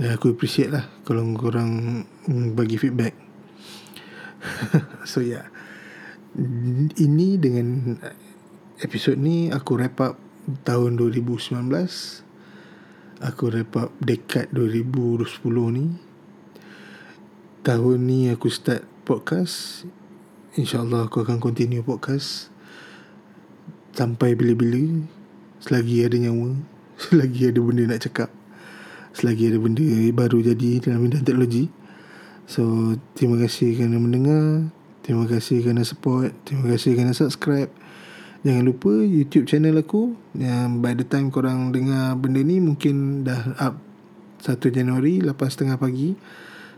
dan 0.00 0.16
aku 0.16 0.32
appreciate 0.32 0.72
lah 0.72 0.88
Kalau 1.04 1.28
korang 1.36 2.02
Bagi 2.56 2.80
feedback. 2.80 3.12
So 5.10 5.20
yeah 5.20 5.44
Ini 6.96 7.36
dengan 7.36 8.00
Episod 8.80 9.20
ni 9.20 9.52
Aku 9.52 9.76
wrap 9.76 10.00
up 10.00 10.16
Tahun 10.64 10.96
2019 10.96 11.60
aku 13.20 13.52
wrap 13.52 13.76
up 13.76 13.90
dekat 14.00 14.48
2010 14.56 15.44
ni. 15.76 15.86
Tahun 17.60 17.98
ni 18.00 18.32
aku 18.32 18.48
start 18.48 18.88
podcast. 19.04 19.84
InsyaAllah 20.56 21.06
aku 21.06 21.20
akan 21.20 21.36
continue 21.36 21.84
podcast. 21.84 22.48
Sampai 23.92 24.32
bila-bila 24.32 25.04
selagi 25.60 26.00
ada 26.00 26.16
nyawa 26.16 26.56
selagi 27.04 27.52
ada 27.52 27.60
benda 27.60 27.84
nak 27.84 28.00
cakap 28.00 28.39
selagi 29.20 29.52
ada 29.52 29.60
benda 29.60 29.84
baru 30.16 30.40
jadi 30.40 30.80
dalam 30.80 31.04
bidang 31.04 31.20
teknologi. 31.28 31.68
So 32.48 32.96
terima 33.12 33.36
kasih 33.36 33.76
kerana 33.76 34.00
mendengar 34.00 34.72
terima 35.04 35.28
kasih 35.28 35.60
kerana 35.60 35.84
support 35.84 36.32
terima 36.48 36.72
kasih 36.72 36.96
kerana 36.96 37.12
subscribe. 37.12 37.68
Jangan 38.40 38.64
lupa 38.64 38.88
YouTube 38.88 39.44
channel 39.44 39.76
aku 39.76 40.16
yang 40.32 40.80
by 40.80 40.96
the 40.96 41.04
time 41.04 41.28
korang 41.28 41.76
dengar 41.76 42.16
benda 42.16 42.40
ni 42.40 42.64
mungkin 42.64 43.28
dah 43.28 43.52
up 43.60 43.76
1 44.40 44.56
Januari 44.72 45.20
lepas 45.20 45.52
tengah 45.52 45.76
pagi. 45.76 46.16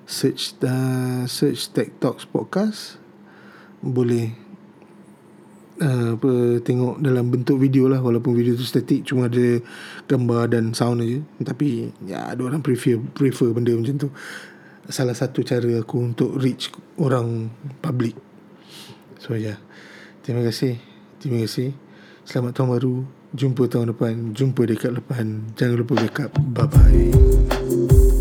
Search 0.03 0.59
uh, 0.67 1.23
search 1.31 1.71
Tech 1.71 1.95
Talks 2.03 2.27
podcast. 2.27 2.99
Boleh 3.79 4.42
uh, 5.81 6.19
apa 6.21 6.61
tengok 6.61 7.01
dalam 7.01 7.33
bentuk 7.33 7.57
video 7.57 7.89
lah 7.89 8.03
walaupun 8.05 8.37
video 8.37 8.53
tu 8.53 8.67
static 8.67 9.09
cuma 9.09 9.31
ada 9.31 9.63
gambar 10.11 10.53
dan 10.53 10.77
sound 10.77 11.01
aja 11.01 11.23
tapi 11.47 11.89
ya 12.05 12.35
ada 12.35 12.45
orang 12.45 12.61
prefer 12.61 13.01
prefer 13.17 13.55
benda 13.57 13.73
macam 13.73 13.97
tu 13.97 14.09
salah 14.91 15.15
satu 15.15 15.47
cara 15.47 15.81
aku 15.81 16.13
untuk 16.13 16.37
reach 16.37 16.69
orang 16.99 17.49
public 17.79 18.19
so 19.23 19.33
ya 19.39 19.55
yeah. 19.55 19.59
terima 20.27 20.43
kasih 20.43 20.93
Terima 21.23 21.47
kasih. 21.47 21.71
Selamat 22.27 22.59
tahun 22.59 22.69
baru. 22.75 22.97
Jumpa 23.31 23.71
tahun 23.71 23.95
depan. 23.95 24.35
Jumpa 24.35 24.67
dekat 24.67 24.99
depan. 24.99 25.55
Jangan 25.55 25.79
lupa 25.79 25.95
backup. 25.95 26.35
Bye-bye. 26.35 28.19